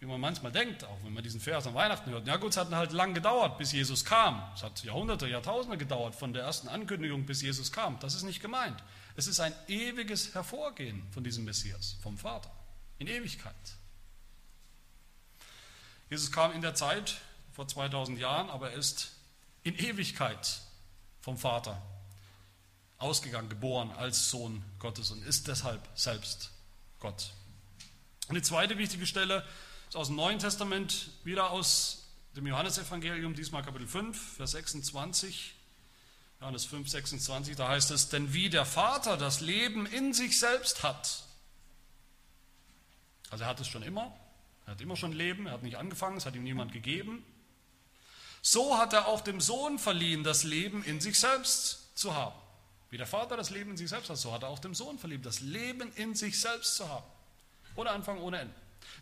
wie 0.00 0.06
man 0.06 0.18
manchmal 0.18 0.50
denkt, 0.50 0.82
auch 0.84 0.96
wenn 1.04 1.12
man 1.12 1.22
diesen 1.22 1.42
Vers 1.42 1.66
an 1.66 1.74
Weihnachten 1.74 2.08
hört. 2.08 2.26
Ja 2.26 2.38
gut, 2.38 2.52
es 2.52 2.56
hat 2.56 2.70
halt 2.70 2.92
lang 2.92 3.12
gedauert, 3.12 3.58
bis 3.58 3.70
Jesus 3.72 4.06
kam. 4.06 4.42
Es 4.54 4.62
hat 4.62 4.82
Jahrhunderte, 4.82 5.28
Jahrtausende 5.28 5.76
gedauert 5.76 6.14
von 6.14 6.32
der 6.32 6.44
ersten 6.44 6.68
Ankündigung, 6.68 7.26
bis 7.26 7.42
Jesus 7.42 7.70
kam. 7.70 8.00
Das 8.00 8.14
ist 8.14 8.22
nicht 8.22 8.40
gemeint. 8.40 8.82
Es 9.14 9.26
ist 9.26 9.40
ein 9.40 9.52
ewiges 9.66 10.34
Hervorgehen 10.34 11.06
von 11.10 11.22
diesem 11.22 11.44
Messias, 11.44 11.98
vom 12.02 12.16
Vater, 12.16 12.50
in 12.98 13.08
Ewigkeit. 13.08 13.52
Jesus 16.08 16.32
kam 16.32 16.52
in 16.52 16.62
der 16.62 16.74
Zeit, 16.74 17.20
vor 17.52 17.68
2000 17.68 18.18
Jahren, 18.18 18.48
aber 18.48 18.70
er 18.70 18.78
ist 18.78 19.12
in 19.64 19.76
Ewigkeit 19.76 20.62
vom 21.20 21.36
Vater 21.36 21.82
ausgegangen, 22.98 23.48
geboren 23.48 23.90
als 23.92 24.30
Sohn 24.30 24.62
Gottes 24.78 25.10
und 25.10 25.24
ist 25.24 25.48
deshalb 25.48 25.80
selbst 25.94 26.50
Gott. 27.00 27.32
Die 28.30 28.42
zweite 28.42 28.76
wichtige 28.76 29.06
Stelle 29.06 29.44
ist 29.88 29.96
aus 29.96 30.08
dem 30.08 30.16
Neuen 30.16 30.38
Testament, 30.38 31.10
wieder 31.24 31.50
aus 31.50 32.08
dem 32.36 32.46
Johannesevangelium, 32.46 33.34
diesmal 33.34 33.62
Kapitel 33.62 33.86
5, 33.86 34.36
Vers 34.36 34.50
26. 34.52 35.54
Johannes 36.40 36.66
5, 36.66 36.88
26, 36.88 37.56
da 37.56 37.68
heißt 37.68 37.90
es, 37.90 38.10
denn 38.10 38.32
wie 38.32 38.48
der 38.48 38.64
Vater 38.64 39.16
das 39.16 39.40
Leben 39.40 39.86
in 39.86 40.12
sich 40.12 40.38
selbst 40.38 40.84
hat, 40.84 41.24
also 43.30 43.42
er 43.42 43.50
hat 43.50 43.60
es 43.60 43.66
schon 43.66 43.82
immer, 43.82 44.16
er 44.66 44.72
hat 44.72 44.80
immer 44.80 44.94
schon 44.94 45.12
Leben, 45.12 45.46
er 45.46 45.54
hat 45.54 45.64
nicht 45.64 45.78
angefangen, 45.78 46.16
es 46.16 46.26
hat 46.26 46.36
ihm 46.36 46.44
niemand 46.44 46.72
gegeben, 46.72 47.24
so 48.40 48.78
hat 48.78 48.92
er 48.92 49.08
auch 49.08 49.20
dem 49.20 49.40
Sohn 49.40 49.80
verliehen, 49.80 50.22
das 50.22 50.44
Leben 50.44 50.84
in 50.84 51.00
sich 51.00 51.18
selbst 51.18 51.96
zu 51.96 52.14
haben. 52.14 52.38
Wie 52.90 52.96
der 52.96 53.06
Vater 53.06 53.36
das 53.36 53.50
Leben 53.50 53.70
in 53.72 53.76
sich 53.76 53.88
selbst 53.88 54.08
hat, 54.08 54.16
so 54.16 54.32
hat 54.32 54.42
er 54.42 54.48
auch 54.48 54.58
dem 54.58 54.74
Sohn 54.74 54.98
verliehen, 54.98 55.22
das 55.22 55.40
Leben 55.40 55.92
in 55.94 56.14
sich 56.14 56.40
selbst 56.40 56.76
zu 56.76 56.88
haben. 56.88 57.04
Ohne 57.76 57.90
Anfang, 57.90 58.18
ohne 58.18 58.40
Ende. 58.40 58.54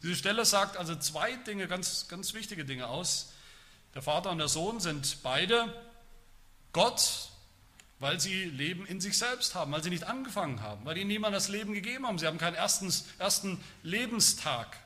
Diese 0.02 0.16
Stelle 0.16 0.44
sagt 0.44 0.76
also 0.76 0.96
zwei 0.96 1.36
Dinge, 1.36 1.68
ganz, 1.68 2.08
ganz 2.08 2.34
wichtige 2.34 2.64
Dinge 2.64 2.88
aus. 2.88 3.32
Der 3.94 4.02
Vater 4.02 4.30
und 4.30 4.38
der 4.38 4.48
Sohn 4.48 4.80
sind 4.80 5.22
beide 5.22 5.72
Gott, 6.72 7.30
weil 7.98 8.20
sie 8.20 8.44
Leben 8.44 8.84
in 8.86 9.00
sich 9.00 9.16
selbst 9.16 9.54
haben, 9.54 9.72
weil 9.72 9.82
sie 9.82 9.90
nicht 9.90 10.04
angefangen 10.04 10.60
haben, 10.60 10.84
weil 10.84 10.98
ihnen 10.98 11.08
niemand 11.08 11.34
das 11.34 11.48
Leben 11.48 11.72
gegeben 11.72 12.06
haben. 12.06 12.18
Sie 12.18 12.26
haben 12.26 12.38
keinen 12.38 12.56
ersten, 12.56 12.92
ersten 13.18 13.62
Lebenstag 13.82 14.76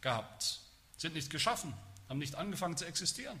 gehabt, 0.00 0.60
sind 0.96 1.14
nicht 1.14 1.30
geschaffen, 1.30 1.74
haben 2.08 2.18
nicht 2.18 2.36
angefangen 2.36 2.76
zu 2.76 2.84
existieren. 2.84 3.40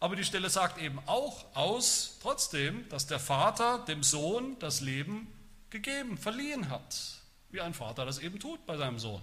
Aber 0.00 0.16
die 0.16 0.24
Stelle 0.24 0.48
sagt 0.48 0.78
eben 0.78 0.98
auch 1.06 1.44
aus, 1.54 2.16
trotzdem, 2.22 2.88
dass 2.88 3.06
der 3.06 3.20
Vater 3.20 3.84
dem 3.84 4.02
Sohn 4.02 4.58
das 4.58 4.80
Leben 4.80 5.30
gegeben, 5.68 6.16
verliehen 6.16 6.70
hat, 6.70 7.20
wie 7.50 7.60
ein 7.60 7.74
Vater 7.74 8.06
das 8.06 8.18
eben 8.18 8.40
tut 8.40 8.64
bei 8.64 8.78
seinem 8.78 8.98
Sohn 8.98 9.20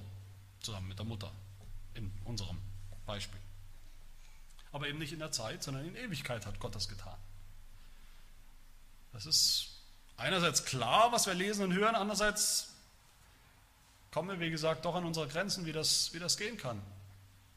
zusammen 0.59 0.87
mit 0.87 0.99
der 0.99 1.05
Mutter, 1.05 1.31
in 1.95 2.11
unserem 2.25 2.59
Beispiel. 3.07 3.39
Aber 4.71 4.87
eben 4.87 4.99
nicht 4.99 5.13
in 5.13 5.19
der 5.19 5.31
Zeit, 5.31 5.63
sondern 5.63 5.85
in 5.85 5.95
Ewigkeit 5.95 6.45
hat 6.45 6.59
Gott 6.59 6.75
das 6.75 6.87
getan. 6.87 7.17
Das 9.13 9.25
ist 9.25 9.69
einerseits 10.15 10.63
klar, 10.63 11.11
was 11.11 11.25
wir 11.25 11.33
lesen 11.33 11.63
und 11.63 11.73
hören, 11.73 11.95
andererseits 11.95 12.73
kommen 14.11 14.29
wir, 14.29 14.39
wie 14.39 14.51
gesagt, 14.51 14.85
doch 14.85 14.93
an 14.93 15.05
unsere 15.05 15.27
Grenzen, 15.27 15.65
wie 15.65 15.71
das, 15.71 16.13
wie 16.13 16.19
das 16.19 16.37
gehen 16.37 16.57
kann. 16.57 16.81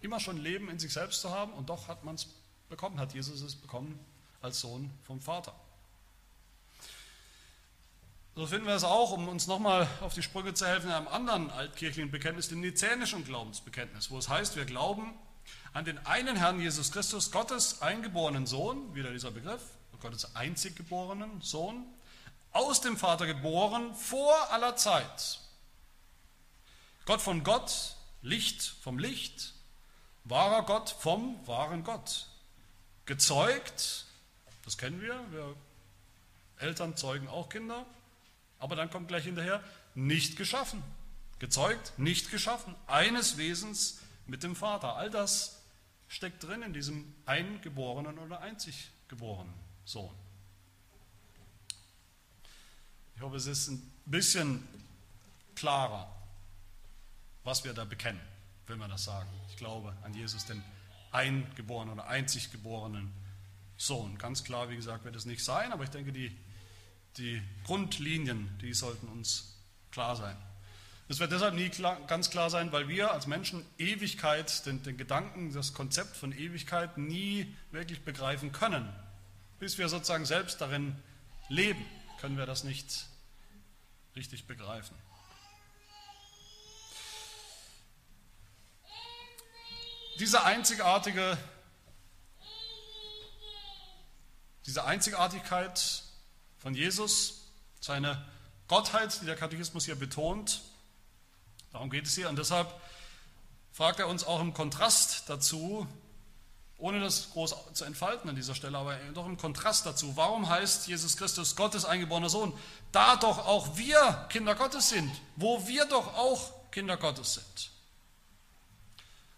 Immer 0.00 0.20
schon 0.20 0.38
Leben 0.38 0.70
in 0.70 0.78
sich 0.78 0.92
selbst 0.92 1.20
zu 1.20 1.30
haben 1.30 1.52
und 1.52 1.68
doch 1.68 1.88
hat 1.88 2.04
man 2.04 2.14
es 2.14 2.28
bekommen, 2.70 2.98
hat 2.98 3.12
Jesus 3.12 3.42
es 3.42 3.54
bekommen 3.54 3.98
als 4.40 4.60
Sohn 4.60 4.90
vom 5.02 5.20
Vater. 5.20 5.54
So 8.34 8.46
finden 8.46 8.66
wir 8.66 8.74
es 8.74 8.84
auch, 8.84 9.12
um 9.12 9.28
uns 9.28 9.46
nochmal 9.46 9.86
auf 10.00 10.14
die 10.14 10.22
Sprünge 10.22 10.54
zu 10.54 10.66
helfen, 10.66 10.86
in 10.86 10.94
einem 10.94 11.08
anderen 11.08 11.50
altkirchlichen 11.50 12.10
Bekenntnis, 12.10 12.48
dem 12.48 12.60
nizänischen 12.60 13.24
Glaubensbekenntnis, 13.24 14.10
wo 14.10 14.16
es 14.16 14.28
heißt, 14.28 14.56
wir 14.56 14.64
glauben 14.64 15.12
an 15.74 15.84
den 15.84 15.98
einen 16.06 16.36
Herrn 16.36 16.60
Jesus 16.60 16.92
Christus, 16.92 17.30
Gottes 17.32 17.82
eingeborenen 17.82 18.46
Sohn, 18.46 18.94
wieder 18.94 19.10
dieser 19.10 19.30
Begriff, 19.30 19.62
Gottes 20.00 20.34
einzig 20.34 20.76
geborenen 20.76 21.42
Sohn, 21.42 21.84
aus 22.52 22.80
dem 22.80 22.96
Vater 22.96 23.26
geboren, 23.26 23.94
vor 23.94 24.34
aller 24.50 24.76
Zeit. 24.76 25.40
Gott 27.04 27.20
von 27.20 27.44
Gott, 27.44 27.96
Licht 28.22 28.62
vom 28.82 28.98
Licht, 28.98 29.52
wahrer 30.24 30.62
Gott 30.62 30.90
vom 30.90 31.46
wahren 31.46 31.84
Gott. 31.84 32.29
Gezeugt, 33.10 34.06
das 34.64 34.78
kennen 34.78 35.00
wir, 35.00 35.20
wir 35.32 35.56
Eltern 36.58 36.96
zeugen 36.96 37.26
auch 37.26 37.48
Kinder, 37.48 37.84
aber 38.60 38.76
dann 38.76 38.88
kommt 38.88 39.08
gleich 39.08 39.24
hinterher, 39.24 39.64
nicht 39.96 40.36
geschaffen. 40.36 40.80
Gezeugt, 41.40 41.98
nicht 41.98 42.30
geschaffen. 42.30 42.72
Eines 42.86 43.36
Wesens 43.36 43.98
mit 44.28 44.44
dem 44.44 44.54
Vater. 44.54 44.94
All 44.94 45.10
das 45.10 45.60
steckt 46.06 46.44
drin 46.44 46.62
in 46.62 46.72
diesem 46.72 47.12
eingeborenen 47.26 48.16
oder 48.16 48.42
einzig 48.42 48.92
geborenen 49.08 49.54
Sohn. 49.84 50.14
Ich 53.16 53.22
hoffe, 53.22 53.34
es 53.34 53.46
ist 53.46 53.70
ein 53.70 53.92
bisschen 54.06 54.68
klarer, 55.56 56.14
was 57.42 57.64
wir 57.64 57.74
da 57.74 57.84
bekennen, 57.84 58.20
wenn 58.68 58.78
wir 58.78 58.86
das 58.86 59.02
sagen. 59.02 59.28
Ich 59.48 59.56
glaube 59.56 59.96
an 60.04 60.14
Jesus, 60.14 60.46
den 60.46 60.62
eingeborenen 61.12 61.94
oder 61.94 62.08
einzig 62.08 62.52
geborenen 62.52 63.12
Sohn. 63.76 64.18
Ganz 64.18 64.44
klar, 64.44 64.70
wie 64.70 64.76
gesagt, 64.76 65.04
wird 65.04 65.16
es 65.16 65.24
nicht 65.24 65.44
sein, 65.44 65.72
aber 65.72 65.84
ich 65.84 65.90
denke, 65.90 66.12
die 66.12 66.36
die 67.16 67.42
Grundlinien, 67.64 68.50
die 68.60 68.74
sollten 68.74 69.08
uns 69.08 69.56
klar 69.90 70.16
sein. 70.16 70.36
Es 71.08 71.18
wird 71.18 71.32
deshalb 71.32 71.54
nie 71.54 71.68
klar, 71.68 72.00
ganz 72.06 72.30
klar 72.30 72.50
sein, 72.50 72.70
weil 72.70 72.86
wir 72.88 73.10
als 73.10 73.26
Menschen 73.26 73.64
Ewigkeit, 73.78 74.64
den, 74.64 74.82
den 74.84 74.96
Gedanken, 74.96 75.52
das 75.52 75.74
Konzept 75.74 76.16
von 76.16 76.30
Ewigkeit 76.32 76.98
nie 76.98 77.52
wirklich 77.72 78.02
begreifen 78.02 78.52
können. 78.52 78.88
Bis 79.58 79.76
wir 79.76 79.88
sozusagen 79.88 80.24
selbst 80.24 80.60
darin 80.60 80.94
leben, 81.48 81.84
können 82.20 82.36
wir 82.36 82.46
das 82.46 82.62
nicht 82.62 83.06
richtig 84.14 84.46
begreifen. 84.46 84.96
Diese 90.20 90.44
einzigartige, 90.44 91.38
diese 94.66 94.84
Einzigartigkeit 94.84 96.02
von 96.58 96.74
Jesus, 96.74 97.46
seine 97.80 98.22
Gottheit, 98.68 99.18
die 99.22 99.24
der 99.24 99.36
Katechismus 99.36 99.86
hier 99.86 99.94
betont. 99.94 100.60
Darum 101.72 101.88
geht 101.88 102.04
es 102.04 102.14
hier. 102.14 102.28
Und 102.28 102.38
deshalb 102.38 102.70
fragt 103.72 103.98
er 103.98 104.08
uns 104.08 104.22
auch 104.24 104.42
im 104.42 104.52
Kontrast 104.52 105.30
dazu, 105.30 105.86
ohne 106.76 107.00
das 107.00 107.30
groß 107.30 107.54
zu 107.72 107.86
entfalten 107.86 108.28
an 108.28 108.36
dieser 108.36 108.54
Stelle, 108.54 108.76
aber 108.76 108.96
doch 109.14 109.24
im 109.24 109.38
Kontrast 109.38 109.86
dazu, 109.86 110.18
warum 110.18 110.50
heißt 110.50 110.86
Jesus 110.86 111.16
Christus 111.16 111.56
Gottes 111.56 111.86
eingeborener 111.86 112.28
Sohn? 112.28 112.52
Da 112.92 113.16
doch 113.16 113.46
auch 113.46 113.78
wir 113.78 114.26
Kinder 114.28 114.54
Gottes 114.54 114.90
sind, 114.90 115.10
wo 115.36 115.66
wir 115.66 115.86
doch 115.86 116.14
auch 116.18 116.70
Kinder 116.72 116.98
Gottes 116.98 117.32
sind. 117.36 117.79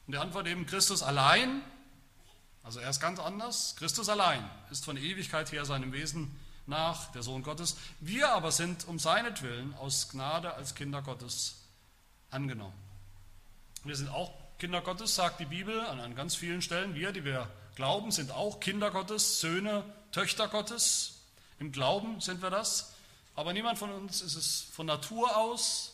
Und 0.07 0.15
die 0.15 0.19
Antwort 0.19 0.47
eben 0.47 0.67
Christus 0.67 1.03
allein, 1.03 1.63
also 2.63 2.81
er 2.81 2.91
ist 2.91 3.01
ganz 3.01 3.19
anders, 3.19 3.77
Christus 3.77 4.09
allein 4.09 4.49
ist 4.71 4.85
von 4.85 4.97
Ewigkeit 4.97 5.51
her 5.53 5.65
seinem 5.65 5.93
Wesen 5.93 6.39
nach, 6.67 7.11
der 7.13 7.23
Sohn 7.23 7.43
Gottes. 7.43 7.77
Wir 8.01 8.31
aber 8.31 8.53
sind 8.53 8.87
um 8.87 8.99
seinetwillen 8.99 9.75
aus 9.75 10.09
Gnade 10.09 10.55
als 10.55 10.75
Kinder 10.75 11.03
Gottes 11.03 11.57
angenommen. 12.31 12.75
Wir 13.85 13.97
sind 13.97 14.09
auch 14.11 14.33
Kinder 14.59 14.81
Gottes, 14.81 15.17
sagt 15.17 15.41
die 15.41 15.45
Bibel 15.45 15.81
an, 15.81 15.99
an 15.99 16.15
ganz 16.15 16.37
vielen 16.37 16.63
Stellen. 16.63 16.95
Wir, 16.95 17.11
die 17.11 17.25
wir 17.25 17.49
glauben, 17.75 18.13
sind 18.13 18.31
auch 18.31 18.61
Kinder 18.61 18.93
Gottes, 18.93 19.41
Söhne, 19.41 19.85
Töchter 20.13 20.47
Gottes. 20.47 21.21
Im 21.59 21.73
Glauben 21.73 22.21
sind 22.21 22.43
wir 22.43 22.51
das. 22.51 22.93
Aber 23.35 23.53
niemand 23.53 23.79
von 23.79 23.91
uns 23.91 24.21
ist 24.21 24.37
es 24.37 24.61
von 24.73 24.87
Natur 24.87 25.37
aus. 25.37 25.92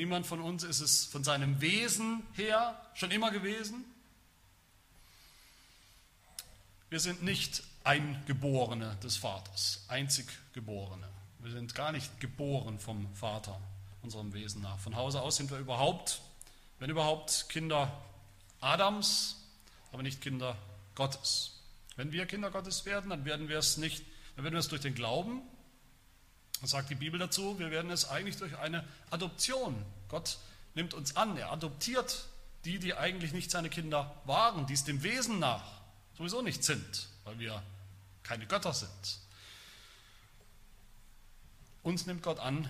Niemand 0.00 0.26
von 0.26 0.40
uns 0.40 0.62
ist 0.62 0.80
es 0.80 1.04
von 1.04 1.24
seinem 1.24 1.60
Wesen 1.60 2.22
her 2.32 2.74
schon 2.94 3.10
immer 3.10 3.30
gewesen. 3.30 3.84
Wir 6.88 7.00
sind 7.00 7.22
nicht 7.22 7.62
Eingeborene 7.84 8.96
des 9.02 9.18
Vaters, 9.18 9.84
Einziggeborene. 9.88 11.06
Wir 11.40 11.50
sind 11.50 11.74
gar 11.74 11.92
nicht 11.92 12.18
geboren 12.18 12.78
vom 12.78 13.14
Vater, 13.14 13.60
unserem 14.00 14.32
Wesen 14.32 14.62
nach. 14.62 14.78
Von 14.78 14.96
Hause 14.96 15.20
aus 15.20 15.36
sind 15.36 15.50
wir 15.50 15.58
überhaupt, 15.58 16.22
wenn 16.78 16.88
überhaupt, 16.88 17.50
Kinder 17.50 17.92
Adams, 18.62 19.36
aber 19.92 20.02
nicht 20.02 20.22
Kinder 20.22 20.56
Gottes. 20.94 21.60
Wenn 21.96 22.10
wir 22.10 22.24
Kinder 22.24 22.50
Gottes 22.50 22.86
werden, 22.86 23.10
dann 23.10 23.26
werden 23.26 23.50
wir 23.50 23.58
es 23.58 23.76
nicht, 23.76 24.02
dann 24.36 24.46
werden 24.46 24.54
wir 24.54 24.60
es 24.60 24.68
durch 24.68 24.80
den 24.80 24.94
Glauben, 24.94 25.42
das 26.60 26.70
sagt 26.70 26.90
die 26.90 26.94
Bibel 26.94 27.18
dazu, 27.18 27.58
wir 27.58 27.70
werden 27.70 27.90
es 27.90 28.08
eigentlich 28.08 28.36
durch 28.36 28.56
eine 28.58 28.84
Adoption. 29.10 29.74
Gott 30.08 30.38
nimmt 30.74 30.94
uns 30.94 31.16
an, 31.16 31.36
er 31.36 31.52
adoptiert 31.52 32.26
die, 32.64 32.78
die 32.78 32.94
eigentlich 32.94 33.32
nicht 33.32 33.50
seine 33.50 33.70
Kinder 33.70 34.14
waren, 34.24 34.66
die 34.66 34.74
es 34.74 34.84
dem 34.84 35.02
Wesen 35.02 35.38
nach 35.38 35.80
sowieso 36.20 36.42
nicht 36.42 36.62
sind, 36.62 37.08
weil 37.24 37.38
wir 37.38 37.62
keine 38.22 38.46
Götter 38.46 38.74
sind. 38.74 39.18
Uns 41.82 42.04
nimmt 42.04 42.22
Gott 42.22 42.38
an 42.38 42.68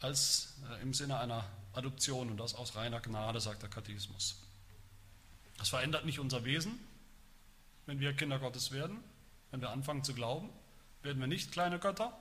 als 0.00 0.54
äh, 0.70 0.80
im 0.80 0.94
Sinne 0.94 1.18
einer 1.18 1.44
Adoption 1.74 2.30
und 2.30 2.38
das 2.38 2.54
aus 2.54 2.76
reiner 2.76 3.00
Gnade, 3.00 3.40
sagt 3.40 3.62
der 3.62 3.68
Katechismus. 3.68 4.36
Das 5.58 5.68
verändert 5.68 6.06
nicht 6.06 6.18
unser 6.18 6.44
Wesen, 6.44 6.78
wenn 7.84 8.00
wir 8.00 8.14
Kinder 8.14 8.38
Gottes 8.38 8.72
werden, 8.72 8.98
wenn 9.50 9.60
wir 9.60 9.70
anfangen 9.70 10.02
zu 10.02 10.14
glauben, 10.14 10.48
werden 11.02 11.20
wir 11.20 11.26
nicht 11.26 11.52
kleine 11.52 11.78
Götter. 11.78 12.16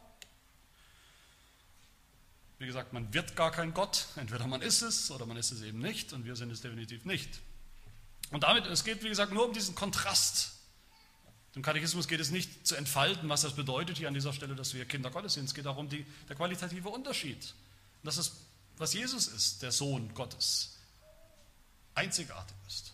Wie 2.60 2.66
gesagt, 2.66 2.92
man 2.94 3.14
wird 3.14 3.36
gar 3.36 3.52
kein 3.52 3.74
Gott, 3.74 4.08
entweder 4.16 4.48
man 4.48 4.62
ist 4.62 4.82
es 4.82 5.12
oder 5.12 5.26
man 5.26 5.38
ist 5.38 5.52
es 5.52 5.62
eben 5.62 5.80
nicht 5.80 6.14
und 6.14 6.26
wir 6.26 6.36
sind 6.36 6.52
es 6.52 6.62
definitiv 6.62 7.06
nicht. 7.06 7.40
Und 8.32 8.44
damit, 8.44 8.66
es 8.66 8.84
geht 8.84 9.04
wie 9.04 9.10
gesagt 9.10 9.32
nur 9.32 9.46
um 9.46 9.54
diesen 9.54 9.76
Kontrast. 9.76 10.54
Im 11.54 11.62
Katechismus 11.62 12.08
geht 12.08 12.20
es 12.20 12.30
nicht 12.30 12.68
zu 12.68 12.76
entfalten, 12.76 13.30
was 13.30 13.42
das 13.42 13.56
bedeutet 13.56 13.98
hier 13.98 14.08
an 14.08 14.14
dieser 14.14 14.34
Stelle, 14.34 14.56
dass 14.56 14.74
wir 14.74 14.86
Kinder 14.86 15.10
Gottes 15.10 15.34
sind. 15.34 15.46
Es 15.46 15.54
geht 15.54 15.66
darum, 15.66 15.90
die, 15.90 16.06
der 16.28 16.36
qualitative 16.36 16.90
Unterschied. 16.90 17.54
Das 18.04 18.18
ist, 18.18 18.34
was 18.78 18.94
Jesus 18.94 19.28
ist, 19.28 19.62
der 19.64 19.72
Sohn 19.72 20.14
Gottes, 20.14 20.78
einzigartig 21.96 22.56
ist. 22.68 22.94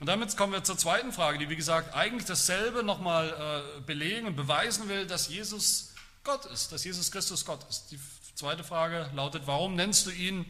Und 0.00 0.06
damit 0.06 0.36
kommen 0.36 0.52
wir 0.52 0.64
zur 0.64 0.76
zweiten 0.76 1.12
Frage, 1.12 1.38
die 1.38 1.48
wie 1.48 1.56
gesagt 1.56 1.94
eigentlich 1.94 2.24
dasselbe 2.24 2.82
nochmal 2.82 3.76
äh, 3.78 3.80
belegen 3.82 4.26
und 4.26 4.34
beweisen 4.34 4.88
will, 4.88 5.06
dass 5.06 5.28
Jesus 5.28 5.93
Gott 6.24 6.46
ist, 6.46 6.72
dass 6.72 6.84
Jesus 6.84 7.10
Christus 7.10 7.44
Gott 7.44 7.60
ist. 7.68 7.92
Die 7.92 8.00
zweite 8.34 8.64
Frage 8.64 9.10
lautet, 9.14 9.46
warum 9.46 9.76
nennst 9.76 10.06
du 10.06 10.10
ihn 10.10 10.46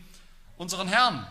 unseren 0.57 0.89
Herrn? 0.89 1.27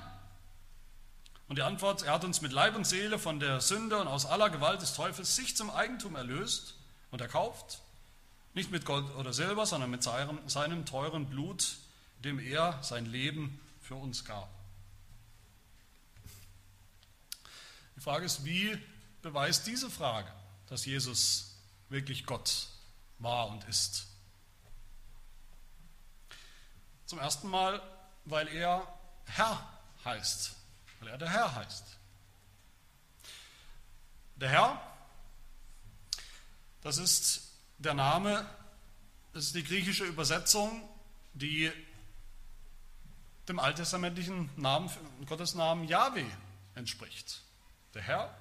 Und 1.47 1.57
die 1.57 1.61
Antwort, 1.61 2.03
er 2.03 2.13
hat 2.13 2.25
uns 2.25 2.41
mit 2.41 2.51
Leib 2.51 2.75
und 2.75 2.85
Seele 2.85 3.19
von 3.19 3.39
der 3.39 3.61
Sünde 3.61 3.99
und 3.99 4.07
aus 4.07 4.25
aller 4.25 4.49
Gewalt 4.49 4.81
des 4.81 4.93
Teufels 4.93 5.35
sich 5.35 5.55
zum 5.55 5.69
Eigentum 5.69 6.15
erlöst 6.15 6.75
und 7.11 7.21
erkauft, 7.21 7.79
nicht 8.53 8.71
mit 8.71 8.85
Gold 8.85 9.05
oder 9.15 9.33
Silber, 9.33 9.65
sondern 9.65 9.89
mit 9.89 10.03
seinem, 10.03 10.37
seinem 10.47 10.85
teuren 10.85 11.29
Blut, 11.29 11.77
dem 12.23 12.39
er 12.39 12.81
sein 12.83 13.05
Leben 13.05 13.59
für 13.81 13.95
uns 13.95 14.25
gab. 14.25 14.49
Die 17.95 18.01
Frage 18.01 18.25
ist, 18.25 18.43
wie 18.45 18.77
beweist 19.21 19.67
diese 19.67 19.89
Frage, 19.89 20.31
dass 20.67 20.85
Jesus 20.85 21.55
wirklich 21.89 22.25
Gott 22.25 22.67
war 23.19 23.47
und 23.47 23.63
ist? 23.65 24.07
Zum 27.13 27.21
ersten 27.21 27.47
Mal, 27.47 27.79
weil 28.25 28.47
er 28.47 28.87
Herr 29.25 29.71
heißt, 30.03 30.55
weil 30.99 31.09
er 31.09 31.17
der 31.19 31.29
Herr 31.29 31.53
heißt. 31.53 31.83
Der 34.37 34.49
Herr, 34.49 34.81
das 36.81 36.97
ist 36.97 37.51
der 37.77 37.93
Name, 37.93 38.49
das 39.31 39.43
ist 39.43 39.53
die 39.53 39.63
griechische 39.63 40.05
Übersetzung, 40.05 40.89
die 41.35 41.71
dem 43.47 43.59
alttestamentlichen 43.59 44.49
Namen, 44.59 44.89
Gottes 45.27 45.53
Namen 45.53 45.87
Yahweh 45.87 46.25
entspricht. 46.73 47.41
Der 47.93 48.01
Herr 48.01 48.35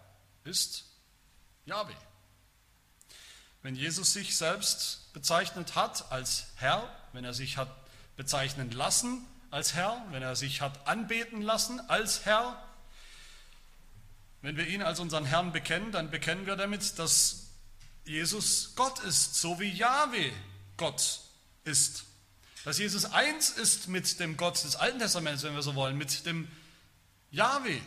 ist 0.45 0.87
Yahweh. 1.67 1.93
Wenn 3.61 3.77
Jesus 3.77 4.15
sich 4.15 4.35
selbst 4.35 5.13
bezeichnet 5.13 5.75
hat 5.75 6.11
als 6.11 6.47
Herr, 6.57 6.89
wenn 7.13 7.27
er 7.27 7.35
sich 7.35 7.59
hat 7.59 7.82
bezeichnen 8.17 8.71
lassen 8.71 9.27
als 9.51 9.75
Herr, 9.75 10.05
wenn 10.11 10.23
er 10.23 10.37
sich 10.37 10.61
hat 10.61 10.87
anbeten 10.87 11.43
lassen 11.43 11.81
als 11.89 12.25
Herr, 12.25 12.63
wenn 14.41 14.57
wir 14.57 14.67
ihn 14.67 14.83
als 14.83 14.99
unseren 14.99 15.25
Herrn 15.25 15.53
bekennen, 15.53 15.93
dann 15.93 16.11
bekennen 16.11 16.47
wir 16.47 16.57
damit, 16.57 16.99
dass 16.99 17.47
Jesus 18.05 18.73
Gott 18.75 18.99
ist, 19.01 19.37
so 19.37 19.61
wie 19.61 19.69
Yahweh 19.69 20.33
Gott 20.77 21.21
ist. 21.65 22.05
Dass 22.65 22.79
Jesus 22.79 23.05
eins 23.05 23.51
ist 23.51 23.89
mit 23.89 24.19
dem 24.21 24.37
Gott 24.37 24.63
des 24.63 24.77
Alten 24.77 24.99
Testaments, 24.99 25.43
wenn 25.45 25.55
wir 25.55 25.63
so 25.63 25.75
wollen, 25.75 25.97
mit 25.97 26.27
dem 26.27 26.49
Yahweh, 27.31 27.81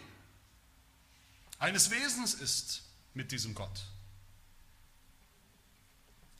eines 1.60 1.90
Wesens 1.92 2.34
ist 2.34 2.84
mit 3.14 3.32
diesem 3.32 3.54
Gott. 3.54 3.86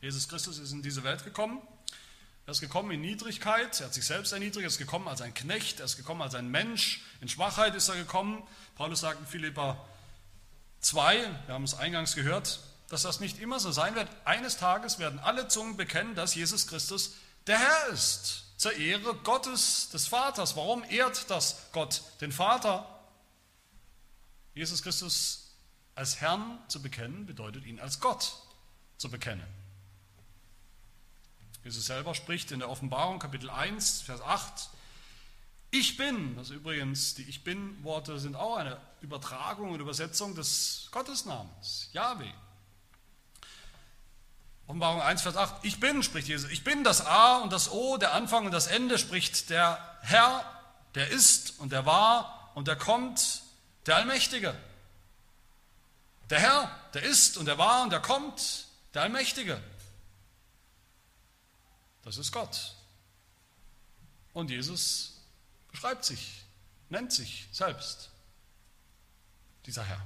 Jesus 0.00 0.28
Christus 0.28 0.58
ist 0.58 0.72
in 0.72 0.82
diese 0.82 1.02
Welt 1.02 1.24
gekommen. 1.24 1.60
Er 2.46 2.52
ist 2.52 2.60
gekommen 2.60 2.92
in 2.92 3.00
Niedrigkeit, 3.00 3.80
er 3.80 3.86
hat 3.86 3.94
sich 3.94 4.06
selbst 4.06 4.32
erniedrigt, 4.32 4.64
er 4.64 4.68
ist 4.68 4.78
gekommen 4.78 5.08
als 5.08 5.20
ein 5.20 5.34
Knecht, 5.34 5.80
er 5.80 5.86
ist 5.86 5.96
gekommen 5.96 6.22
als 6.22 6.36
ein 6.36 6.48
Mensch, 6.48 7.02
in 7.20 7.28
Schwachheit 7.28 7.74
ist 7.74 7.88
er 7.88 7.96
gekommen. 7.96 8.46
Paulus 8.76 9.00
sagt 9.00 9.18
in 9.18 9.26
Philippa 9.26 9.84
2, 10.80 11.28
wir 11.46 11.54
haben 11.54 11.64
es 11.64 11.74
eingangs 11.74 12.14
gehört, 12.14 12.60
dass 12.88 13.02
das 13.02 13.18
nicht 13.18 13.40
immer 13.40 13.58
so 13.58 13.72
sein 13.72 13.96
wird. 13.96 14.08
Eines 14.24 14.58
Tages 14.58 15.00
werden 15.00 15.18
alle 15.18 15.48
Zungen 15.48 15.76
bekennen, 15.76 16.14
dass 16.14 16.36
Jesus 16.36 16.68
Christus 16.68 17.14
der 17.48 17.58
Herr 17.58 17.88
ist, 17.88 18.44
zur 18.56 18.74
Ehre 18.74 19.14
Gottes, 19.16 19.90
des 19.90 20.06
Vaters. 20.06 20.54
Warum 20.54 20.84
ehrt 20.84 21.28
das 21.30 21.66
Gott 21.72 22.02
den 22.20 22.30
Vater? 22.30 22.88
Jesus 24.54 24.82
Christus 24.82 25.50
als 25.96 26.20
Herrn 26.20 26.60
zu 26.68 26.80
bekennen, 26.80 27.26
bedeutet 27.26 27.64
ihn 27.66 27.80
als 27.80 27.98
Gott 27.98 28.36
zu 28.98 29.10
bekennen. 29.10 29.65
Jesus 31.66 31.86
selber 31.86 32.14
spricht 32.14 32.52
in 32.52 32.60
der 32.60 32.70
Offenbarung 32.70 33.18
Kapitel 33.18 33.50
1, 33.50 34.02
Vers 34.02 34.20
8, 34.20 34.70
ich 35.72 35.96
bin, 35.96 36.38
also 36.38 36.54
übrigens, 36.54 37.16
die 37.16 37.24
Ich 37.24 37.42
bin-Worte 37.42 38.20
sind 38.20 38.36
auch 38.36 38.58
eine 38.58 38.80
Übertragung 39.00 39.72
und 39.72 39.80
Übersetzung 39.80 40.36
des 40.36 40.86
Gottesnamens, 40.92 41.90
Yahweh. 41.92 42.30
Offenbarung 44.68 45.02
1, 45.02 45.22
Vers 45.22 45.36
8, 45.36 45.64
ich 45.64 45.80
bin, 45.80 46.04
spricht 46.04 46.28
Jesus, 46.28 46.48
ich 46.52 46.62
bin 46.62 46.84
das 46.84 47.04
A 47.04 47.38
und 47.38 47.52
das 47.52 47.68
O, 47.72 47.96
der 47.96 48.14
Anfang 48.14 48.46
und 48.46 48.52
das 48.52 48.68
Ende, 48.68 48.96
spricht 48.96 49.50
der 49.50 49.98
Herr, 50.02 50.44
der 50.94 51.08
ist 51.08 51.58
und 51.58 51.72
der 51.72 51.84
war 51.84 52.52
und 52.54 52.68
der 52.68 52.76
kommt, 52.76 53.42
der 53.86 53.96
Allmächtige. 53.96 54.54
Der 56.30 56.38
Herr, 56.38 56.70
der 56.94 57.02
ist 57.02 57.36
und 57.36 57.46
der 57.46 57.58
war 57.58 57.82
und 57.82 57.90
der 57.90 57.98
kommt, 57.98 58.66
der 58.94 59.02
Allmächtige. 59.02 59.60
Das 62.06 62.18
ist 62.18 62.30
Gott. 62.30 62.72
Und 64.32 64.48
Jesus 64.48 65.20
beschreibt 65.72 66.04
sich, 66.04 66.44
nennt 66.88 67.12
sich 67.12 67.48
selbst 67.50 68.10
dieser 69.66 69.82
Herr. 69.82 70.00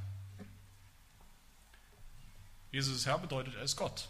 Jesus 2.73 2.97
ist 2.97 3.07
Herr 3.07 3.19
bedeutet, 3.19 3.55
er 3.55 3.63
ist 3.63 3.77
Gott. 3.77 4.09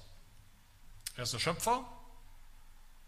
Er 1.17 1.25
ist 1.25 1.33
der 1.33 1.41
Schöpfer, 1.41 1.85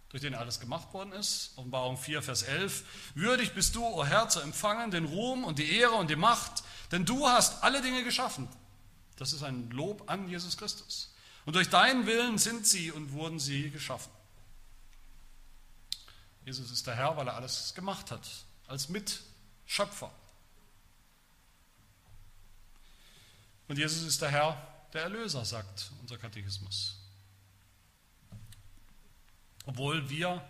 durch 0.08 0.20
den 0.20 0.34
alles 0.34 0.58
gemacht 0.58 0.92
worden 0.92 1.12
ist. 1.12 1.52
Offenbarung 1.54 1.96
4, 1.96 2.20
Vers 2.20 2.42
11. 2.42 3.12
Würdig 3.14 3.54
bist 3.54 3.76
du, 3.76 3.84
o 3.84 4.00
oh 4.00 4.04
Herr, 4.04 4.28
zu 4.30 4.40
empfangen 4.40 4.90
den 4.90 5.04
Ruhm 5.04 5.44
und 5.44 5.60
die 5.60 5.76
Ehre 5.76 5.94
und 5.94 6.10
die 6.10 6.16
Macht, 6.16 6.64
denn 6.90 7.04
du 7.04 7.28
hast 7.28 7.62
alle 7.62 7.82
Dinge 7.82 8.02
geschaffen. 8.02 8.48
Das 9.14 9.32
ist 9.32 9.44
ein 9.44 9.70
Lob 9.70 10.10
an 10.10 10.28
Jesus 10.28 10.56
Christus. 10.56 11.14
Und 11.44 11.54
durch 11.54 11.70
deinen 11.70 12.04
Willen 12.06 12.36
sind 12.36 12.66
sie 12.66 12.90
und 12.90 13.12
wurden 13.12 13.38
sie 13.38 13.70
geschaffen. 13.70 14.10
Jesus 16.44 16.70
ist 16.70 16.86
der 16.86 16.96
Herr, 16.96 17.16
weil 17.16 17.28
er 17.28 17.34
alles 17.34 17.74
gemacht 17.74 18.10
hat, 18.10 18.28
als 18.66 18.88
Mitschöpfer. 18.88 20.10
Und 23.68 23.78
Jesus 23.78 24.02
ist 24.02 24.20
der 24.20 24.30
Herr, 24.30 24.56
der 24.92 25.02
Erlöser, 25.02 25.44
sagt 25.44 25.92
unser 26.00 26.18
Katechismus. 26.18 26.98
Obwohl 29.64 30.10
wir 30.10 30.42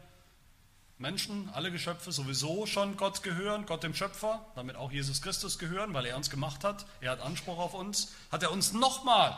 Menschen, 0.99 1.51
alle 1.51 1.71
Geschöpfe 1.71 2.13
sowieso 2.13 2.65
schon 2.67 2.97
Gott 2.97 3.23
gehören, 3.23 3.67
Gott 3.67 3.83
dem 3.83 3.95
Schöpfer, 3.95 4.47
damit 4.55 4.77
auch 4.77 4.91
Jesus 4.91 5.21
Christus 5.21 5.59
gehören, 5.59 5.93
weil 5.95 6.07
er 6.07 6.17
uns 6.17 6.31
gemacht 6.31 6.65
hat, 6.65 6.87
er 7.01 7.13
hat 7.13 7.21
Anspruch 7.21 7.59
auf 7.59 7.75
uns, 7.75 8.13
hat 8.31 8.43
er 8.43 8.53
uns 8.53 8.73
nochmal 8.73 9.37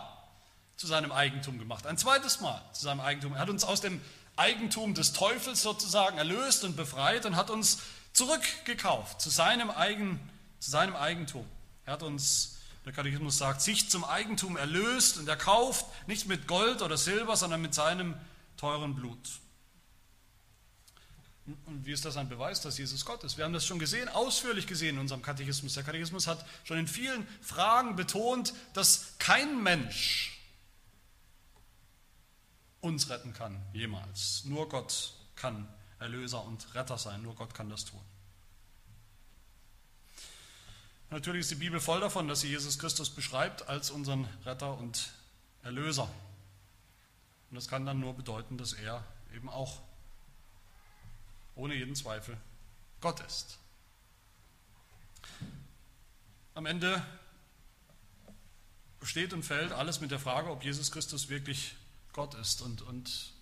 zu 0.77 0.87
seinem 0.87 1.11
Eigentum 1.11 1.59
gemacht, 1.59 1.87
ein 1.87 1.97
zweites 1.97 2.41
Mal 2.41 2.63
zu 2.73 2.83
seinem 2.83 3.01
Eigentum. 3.01 3.35
Er 3.35 3.41
hat 3.41 3.49
uns 3.49 3.65
aus 3.65 3.81
dem 3.81 4.01
Eigentum 4.37 4.95
des 4.95 5.13
Teufels 5.13 5.63
sozusagen 5.63 6.19
erlöst 6.19 6.65
und 6.65 6.77
befreit 6.77 7.27
und 7.27 7.37
hat 7.37 7.51
uns 7.51 7.79
zurückgekauft 8.13 9.21
zu 9.21 9.31
seinem, 9.31 9.71
Eigen, 9.71 10.19
zu 10.61 10.71
seinem 10.71 10.97
Eigentum. 10.97 11.47
Er 11.85 11.95
hat 11.95 12.03
uns, 12.03 12.57
der 12.85 12.93
Katechismus 12.93 13.39
sagt, 13.39 13.61
sich 13.63 13.91
zum 13.91 14.05
Eigentum 14.05 14.57
erlöst 14.57 15.19
und 15.19 15.29
erkauft, 15.29 15.87
nicht 16.07 16.27
mit 16.27 16.47
Gold 16.49 16.83
oder 16.83 16.97
Silber, 16.97 17.37
sondern 17.37 17.63
mit 17.63 17.75
seinem 17.75 18.15
teuren 18.57 18.95
Blut. 18.95 19.19
Und 21.67 21.85
wie 21.85 21.93
ist 21.93 22.07
das 22.07 22.17
ein 22.17 22.29
Beweis, 22.29 22.63
dass 22.63 22.79
Jesus 22.79 23.05
Gott 23.05 23.23
ist? 23.23 23.37
Wir 23.37 23.45
haben 23.45 23.53
das 23.53 23.67
schon 23.67 23.79
gesehen, 23.79 24.09
ausführlich 24.09 24.67
gesehen 24.67 24.95
in 24.95 25.01
unserem 25.01 25.21
Katechismus. 25.21 25.75
Der 25.75 25.83
Katechismus 25.83 26.27
hat 26.27 26.45
schon 26.65 26.79
in 26.79 26.89
vielen 26.89 27.27
Fragen 27.43 27.97
betont, 27.97 28.55
dass 28.73 29.15
kein 29.19 29.63
Mensch 29.63 30.34
uns 32.85 33.09
retten 33.09 33.33
kann, 33.33 33.61
jemals. 33.73 34.45
Nur 34.45 34.69
Gott 34.69 35.15
kann 35.37 35.67
Erlöser 35.99 36.45
und 36.45 36.75
Retter 36.75 36.99
sein, 36.99 37.23
nur 37.23 37.35
Gott 37.35 37.55
kann 37.55 37.71
das 37.71 37.87
tun. 37.87 38.01
Natürlich 41.09 41.41
ist 41.41 41.51
die 41.51 41.57
Bibel 41.57 41.81
voll 41.81 42.01
davon, 42.01 42.29
dass 42.29 42.41
sie 42.41 42.49
Jesus 42.49 42.79
Christus 42.79 43.09
beschreibt 43.09 43.69
als 43.69 43.91
unseren 43.91 44.25
Retter 44.45 44.77
und 44.77 45.13
Erlöser. 45.63 46.11
Und 47.51 47.57
das 47.57 47.69
kann 47.69 47.87
dann 47.87 48.01
nur 48.01 48.15
bedeuten, 48.15 48.59
dass 48.59 48.75
er 48.75 49.03
eben 49.35 49.49
auch 49.49 49.81
ohne 51.57 51.75
jeden 51.75 51.95
Zweifel 51.95 52.37
Gott 53.01 53.21
ist. 53.21 53.59
Am 56.55 56.67
Ende 56.67 57.03
steht 59.03 59.33
und 59.33 59.43
fällt 59.43 59.73
alles 59.73 60.01
mit 60.01 60.11
der 60.11 60.19
Frage, 60.19 60.51
ob 60.51 60.63
Jesus 60.65 60.91
Christus 60.91 61.29
wirklich 61.29 61.77
Gott 62.15 62.35
ist. 62.35 62.63
Und, 62.63 62.81
und 62.81 63.33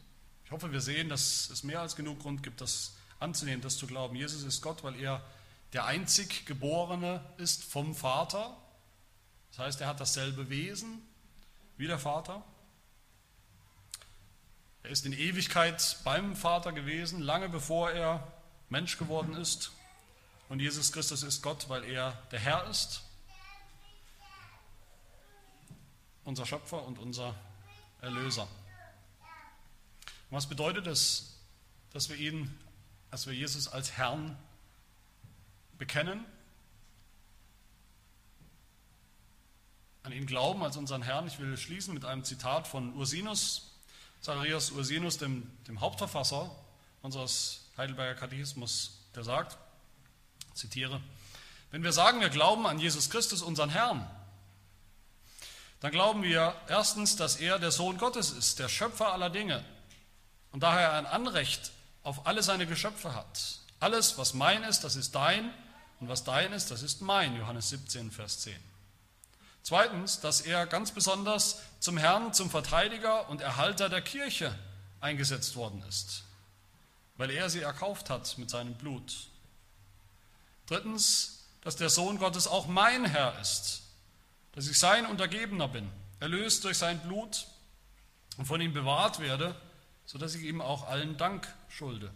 ich 0.45 0.51
hoffe, 0.51 0.73
wir 0.73 0.81
sehen, 0.81 1.09
dass 1.09 1.49
es 1.51 1.63
mehr 1.63 1.81
als 1.81 1.95
genug 1.95 2.19
Grund 2.21 2.43
gibt, 2.43 2.61
das 2.61 2.95
anzunehmen, 3.21 3.61
das 3.61 3.77
zu 3.77 3.87
glauben. 3.87 4.17
Jesus 4.17 4.43
ist 4.43 4.61
Gott, 4.63 4.83
weil 4.83 5.01
er 5.01 5.23
der 5.73 5.85
einzig 5.85 6.45
Geborene 6.47 7.25
ist 7.37 7.63
vom 7.63 7.95
Vater. 7.95 8.57
Das 9.51 9.61
heißt, 9.61 9.81
er 9.81 9.87
hat 9.87 10.01
dasselbe 10.01 10.51
Wesen 10.51 11.01
wie 11.77 11.87
der 11.87 11.99
Vater. 11.99 12.43
Er 14.83 14.91
ist 14.91 15.07
in 15.07 15.13
Ewigkeit 15.13 15.99
beim 16.03 16.35
Vater 16.35 16.73
gewesen, 16.73 17.21
lange 17.21 17.49
bevor 17.49 17.93
er 17.93 18.33
Mensch 18.69 18.99
geworden 18.99 19.35
ist. 19.35 19.71
Und 20.49 20.61
Jesus 20.61 20.93
Christus 20.93 21.23
ist 21.23 21.43
Gott, 21.43 21.69
weil 21.69 21.85
er 21.85 22.13
der 22.33 22.41
Herr 22.41 22.67
ist, 22.69 23.03
unser 26.25 26.47
Schöpfer 26.47 26.85
und 26.85 26.99
unser 26.99 27.35
Erlöser. 28.01 28.49
Was 30.33 30.47
bedeutet 30.47 30.87
es, 30.87 31.35
dass 31.93 32.09
wir 32.09 32.17
ihn, 32.17 32.59
dass 33.11 33.27
wir 33.27 33.35
Jesus 33.35 33.69
als 33.69 33.93
Herrn 33.93 34.35
bekennen, 35.77 36.25
an 40.05 40.13
ihn 40.13 40.25
glauben 40.25 40.63
als 40.63 40.79
unseren 40.79 41.03
Herrn? 41.03 41.27
Ich 41.27 41.39
will 41.39 41.55
schließen 41.59 41.93
mit 41.93 42.07
einem 42.07 42.25
Zitat 42.25 42.67
von 42.67 42.95
Ursinus, 42.95 43.73
Zacharias 44.23 44.71
Ursinus, 44.71 45.19
dem, 45.19 45.51
dem 45.69 45.83
Hauptverfasser 45.83 46.51
unseres 47.03 47.67
Heidelberger 47.77 48.19
Katechismus, 48.19 49.03
der 49.15 49.25
sagt, 49.25 49.59
zitiere, 50.55 51.03
wenn 51.73 51.85
wir 51.85 51.93
sagen, 51.93 52.23
wir 52.23 52.31
glauben 52.31 52.67
an 52.67 52.79
Jesus 52.79 53.11
Christus, 53.11 53.43
unseren 53.43 53.69
Herrn, 53.69 54.11
dann 55.81 55.93
glauben 55.93 56.23
wir 56.23 56.55
erstens, 56.69 57.17
dass 57.17 57.37
er 57.37 57.59
der 57.59 57.71
Sohn 57.71 57.99
Gottes 57.99 58.31
ist, 58.31 58.61
der 58.61 58.71
Schöpfer 58.71 59.13
aller 59.13 59.29
Dinge 59.29 59.63
und 60.53 60.63
daher 60.63 60.93
ein 60.93 61.07
Anrecht 61.07 61.73
auf 62.03 62.27
alle 62.27 62.43
seine 62.43 62.67
Geschöpfe 62.67 63.15
hat. 63.15 63.59
Alles, 63.81 64.19
was 64.19 64.35
mein 64.35 64.63
ist, 64.63 64.85
das 64.85 64.97
ist 64.97 65.15
dein 65.15 65.53
und 66.01 66.09
was 66.09 66.25
dein 66.25 66.53
ist, 66.53 66.71
das 66.71 66.83
ist 66.83 67.01
mein. 67.01 67.37
Johannes 67.37 67.71
17, 67.71 68.11
Vers 68.11 68.41
10. 68.41 68.55
Zweitens, 69.63 70.21
dass 70.21 70.41
er 70.41 70.67
ganz 70.67 70.91
besonders 70.91 71.61
zum 71.81 71.97
Herrn, 71.97 72.35
zum 72.35 72.51
Verteidiger 72.51 73.29
und 73.29 73.41
Erhalter 73.41 73.89
der 73.89 74.03
Kirche 74.03 74.57
eingesetzt 75.01 75.57
worden 75.57 75.83
ist, 75.89 76.25
weil 77.17 77.31
er 77.31 77.49
sie 77.49 77.61
erkauft 77.61 78.11
hat 78.11 78.39
mit 78.39 78.51
seinem 78.51 78.75
Blut. 78.75 79.29
Drittens, 80.67 81.45
dass 81.63 81.77
der 81.77 81.91
Sohn 81.91 82.19
Gottes 82.19 82.47
auch 82.47 82.67
mein 82.67 83.05
Herr 83.05 83.39
ist, 83.41 83.83
dass 84.53 84.69
ich 84.69 84.79
sein 84.79 85.07
Untergebener 85.07 85.69
bin, 85.69 85.91
erlöst 86.21 86.65
durch 86.65 86.79
sein 86.79 87.01
Blut 87.01 87.47
und 88.37 88.47
von 88.47 88.61
ihm 88.61 88.73
bewahrt 88.73 89.21
werde, 89.21 89.55
sodass 90.07 90.35
ich 90.35 90.43
ihm 90.43 90.61
auch 90.61 90.87
allen 90.87 91.17
Dank 91.17 91.47
schulde. 91.69 92.13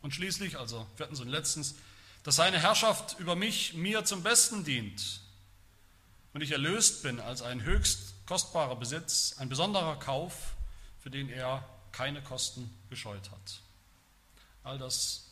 Und 0.00 0.14
schließlich, 0.14 0.58
also 0.58 0.86
viertens 0.96 1.20
und 1.20 1.28
letztens, 1.28 1.74
dass 2.22 2.36
seine 2.36 2.58
Herrschaft 2.58 3.18
über 3.18 3.36
mich 3.36 3.74
mir 3.74 4.04
zum 4.04 4.22
Besten 4.22 4.64
dient 4.64 5.20
und 6.32 6.40
ich 6.40 6.52
erlöst 6.52 7.02
bin 7.02 7.20
als 7.20 7.42
ein 7.42 7.62
höchst 7.62 8.14
kostbarer 8.26 8.76
Besitz, 8.76 9.36
ein 9.38 9.48
besonderer 9.48 9.98
Kauf, 9.98 10.54
für 11.00 11.10
den 11.10 11.28
er 11.28 11.68
keine 11.90 12.22
Kosten 12.22 12.70
gescheut 12.88 13.30
hat. 13.30 13.60
All 14.64 14.78
das 14.78 15.28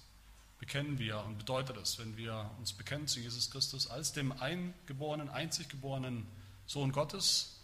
bekennen 0.59 0.99
wir 0.99 1.21
und 1.21 1.39
bedeutet 1.39 1.77
es, 1.79 1.99
wenn 1.99 2.17
wir 2.17 2.51
uns 2.59 2.73
bekennen 2.73 3.09
zu 3.09 3.21
Jesus 3.21 3.51
Christus 3.51 3.89
als 3.89 4.13
dem 4.13 4.33
eingeborenen, 4.33 5.31
einzig 5.31 5.69
geborenen 5.69 6.27
Sohn 6.67 6.93
Gottes 6.93 7.61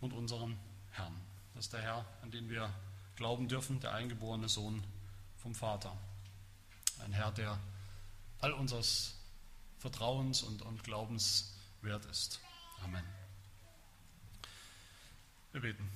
und 0.00 0.12
unseren 0.12 0.56
Herrn. 0.92 1.29
Das 1.60 1.66
ist 1.66 1.74
der 1.74 1.82
Herr, 1.82 2.06
an 2.22 2.30
den 2.30 2.48
wir 2.48 2.72
glauben 3.16 3.46
dürfen, 3.46 3.80
der 3.80 3.92
eingeborene 3.92 4.48
Sohn 4.48 4.82
vom 5.42 5.54
Vater. 5.54 5.94
Ein 7.04 7.12
Herr, 7.12 7.32
der 7.32 7.60
all 8.38 8.54
unseres 8.54 9.16
Vertrauens 9.76 10.40
und, 10.42 10.62
und 10.62 10.82
Glaubens 10.84 11.52
wert 11.82 12.06
ist. 12.06 12.40
Amen. 12.82 13.04
Wir 15.52 15.60
beten. 15.60 15.86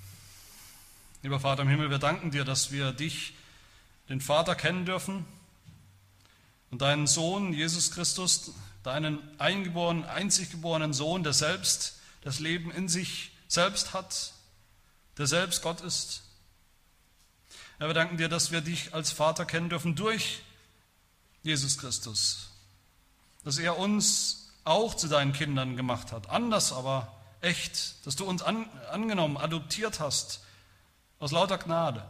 Lieber 1.22 1.40
Vater 1.40 1.62
im 1.62 1.68
Himmel, 1.68 1.88
wir 1.88 1.98
danken 1.98 2.30
dir, 2.30 2.44
dass 2.44 2.70
wir 2.70 2.92
dich, 2.92 3.32
den 4.10 4.20
Vater, 4.20 4.54
kennen 4.54 4.84
dürfen 4.84 5.24
und 6.70 6.82
deinen 6.82 7.06
Sohn, 7.06 7.54
Jesus 7.54 7.90
Christus, 7.90 8.52
deinen 8.82 9.18
eingeborenen, 9.40 10.04
einzig 10.04 10.50
geborenen 10.50 10.92
Sohn, 10.92 11.22
der 11.22 11.32
selbst 11.32 12.00
das 12.20 12.38
Leben 12.38 12.70
in 12.70 12.86
sich 12.86 13.30
selbst 13.48 13.94
hat, 13.94 14.33
der 15.18 15.26
selbst 15.26 15.62
Gott 15.62 15.80
ist. 15.80 16.22
Ja, 17.80 17.86
wir 17.86 17.94
danken 17.94 18.16
dir, 18.16 18.28
dass 18.28 18.50
wir 18.50 18.60
dich 18.60 18.94
als 18.94 19.10
Vater 19.10 19.44
kennen 19.44 19.68
dürfen 19.68 19.94
durch 19.94 20.42
Jesus 21.42 21.78
Christus, 21.78 22.50
dass 23.44 23.58
er 23.58 23.78
uns 23.78 24.50
auch 24.64 24.94
zu 24.94 25.08
deinen 25.08 25.32
Kindern 25.32 25.76
gemacht 25.76 26.12
hat. 26.12 26.30
Anders 26.30 26.72
aber 26.72 27.14
echt, 27.40 28.06
dass 28.06 28.16
du 28.16 28.24
uns 28.24 28.42
an, 28.42 28.68
angenommen, 28.90 29.36
adoptiert 29.36 30.00
hast 30.00 30.40
aus 31.18 31.32
lauter 31.32 31.58
Gnade 31.58 32.04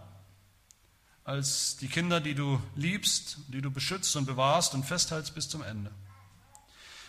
als 1.24 1.78
die 1.78 1.88
Kinder, 1.88 2.20
die 2.20 2.34
du 2.34 2.60
liebst, 2.76 3.38
die 3.48 3.62
du 3.62 3.70
beschützt 3.70 4.14
und 4.16 4.26
bewahrst 4.26 4.74
und 4.74 4.84
festhältst 4.84 5.34
bis 5.34 5.48
zum 5.48 5.62
Ende. 5.62 5.90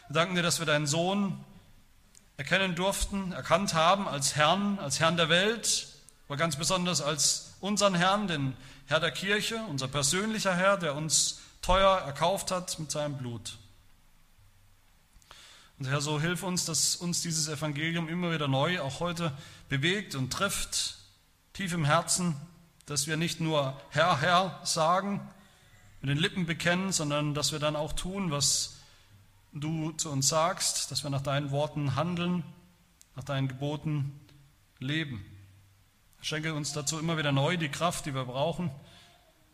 Wir 0.08 0.14
danken 0.14 0.36
dir, 0.36 0.42
dass 0.42 0.60
wir 0.60 0.66
deinen 0.66 0.88
Sohn 0.88 1.44
erkennen 2.38 2.76
durften, 2.76 3.32
erkannt 3.32 3.74
haben 3.74 4.08
als 4.08 4.36
Herrn, 4.36 4.80
als 4.80 5.00
Herrn 5.00 5.18
der 5.18 5.30
Welt, 5.30 5.88
aber 6.28 6.38
ganz 6.38 6.56
besonders 6.56 7.02
als 7.02 7.54
unseren 7.62 7.96
Herrn, 7.96 8.28
den 8.28 8.56
Herr 8.88 9.00
der 9.00 9.12
Kirche, 9.12 9.60
unser 9.70 9.88
persönlicher 9.88 10.56
Herr, 10.56 10.78
der 10.78 10.96
uns 10.96 11.42
teuer 11.62 11.98
erkauft 12.00 12.52
hat 12.52 12.78
mit 12.78 12.92
seinem 12.92 13.18
Blut. 13.18 13.58
Und 15.80 15.88
Herr, 15.88 16.02
so 16.02 16.22
hilf 16.22 16.44
uns, 16.44 16.66
dass 16.66 16.96
uns 16.96 17.22
dieses 17.22 17.48
Evangelium 17.48 18.08
immer 18.08 18.32
wieder 18.32 18.48
neu, 18.48 18.80
auch 18.80 19.00
heute, 19.00 19.32
bewegt 19.68 20.16
und 20.16 20.32
trifft, 20.32 20.98
tief 21.54 21.74
im 21.74 21.86
Herzen, 21.86 22.36
dass 22.86 23.08
wir 23.08 23.18
nicht 23.18 23.42
nur 23.42 23.80
Herr, 23.90 24.22
Herr 24.22 24.62
sagen, 24.64 25.28
mit 26.02 26.12
den 26.12 26.18
Lippen 26.18 26.46
bekennen, 26.46 26.92
sondern 26.92 27.34
dass 27.34 27.52
wir 27.52 27.60
dann 27.60 27.76
auch 27.76 27.94
tun, 27.94 28.30
was 28.32 28.75
du 29.56 29.92
zu 29.92 30.12
uns 30.12 30.28
sagst, 30.28 30.92
dass 30.92 31.04
wir 31.04 31.10
nach 31.10 31.22
deinen 31.22 31.52
Worten 31.52 31.96
handeln, 31.96 32.44
nach 33.16 33.24
deinen 33.24 33.48
Geboten 33.48 34.20
leben. 34.80 35.26
Schenke 36.22 36.54
uns 36.54 36.74
dazu 36.74 37.00
immer 37.00 37.18
wieder 37.18 37.32
neu 37.32 37.58
die 37.58 37.70
Kraft, 37.70 38.06
die 38.06 38.14
wir 38.14 38.26
brauchen, 38.26 38.72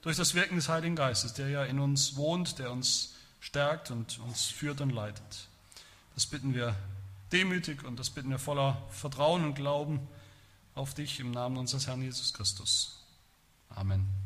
durch 0.01 0.17
das 0.17 0.33
Wirken 0.33 0.55
des 0.55 0.69
Heiligen 0.69 0.95
Geistes, 0.95 1.33
der 1.33 1.49
ja 1.49 1.63
in 1.63 1.79
uns 1.79 2.15
wohnt, 2.15 2.59
der 2.59 2.71
uns 2.71 3.15
stärkt 3.39 3.91
und 3.91 4.19
uns 4.19 4.45
führt 4.45 4.81
und 4.81 4.89
leitet. 4.89 5.47
Das 6.15 6.25
bitten 6.25 6.53
wir 6.53 6.75
demütig 7.31 7.83
und 7.83 7.99
das 7.99 8.09
bitten 8.09 8.29
wir 8.29 8.39
voller 8.39 8.81
Vertrauen 8.89 9.43
und 9.43 9.55
Glauben 9.55 9.99
auf 10.75 10.93
dich 10.93 11.19
im 11.19 11.31
Namen 11.31 11.57
unseres 11.57 11.87
Herrn 11.87 12.01
Jesus 12.01 12.33
Christus. 12.33 13.03
Amen. 13.69 14.20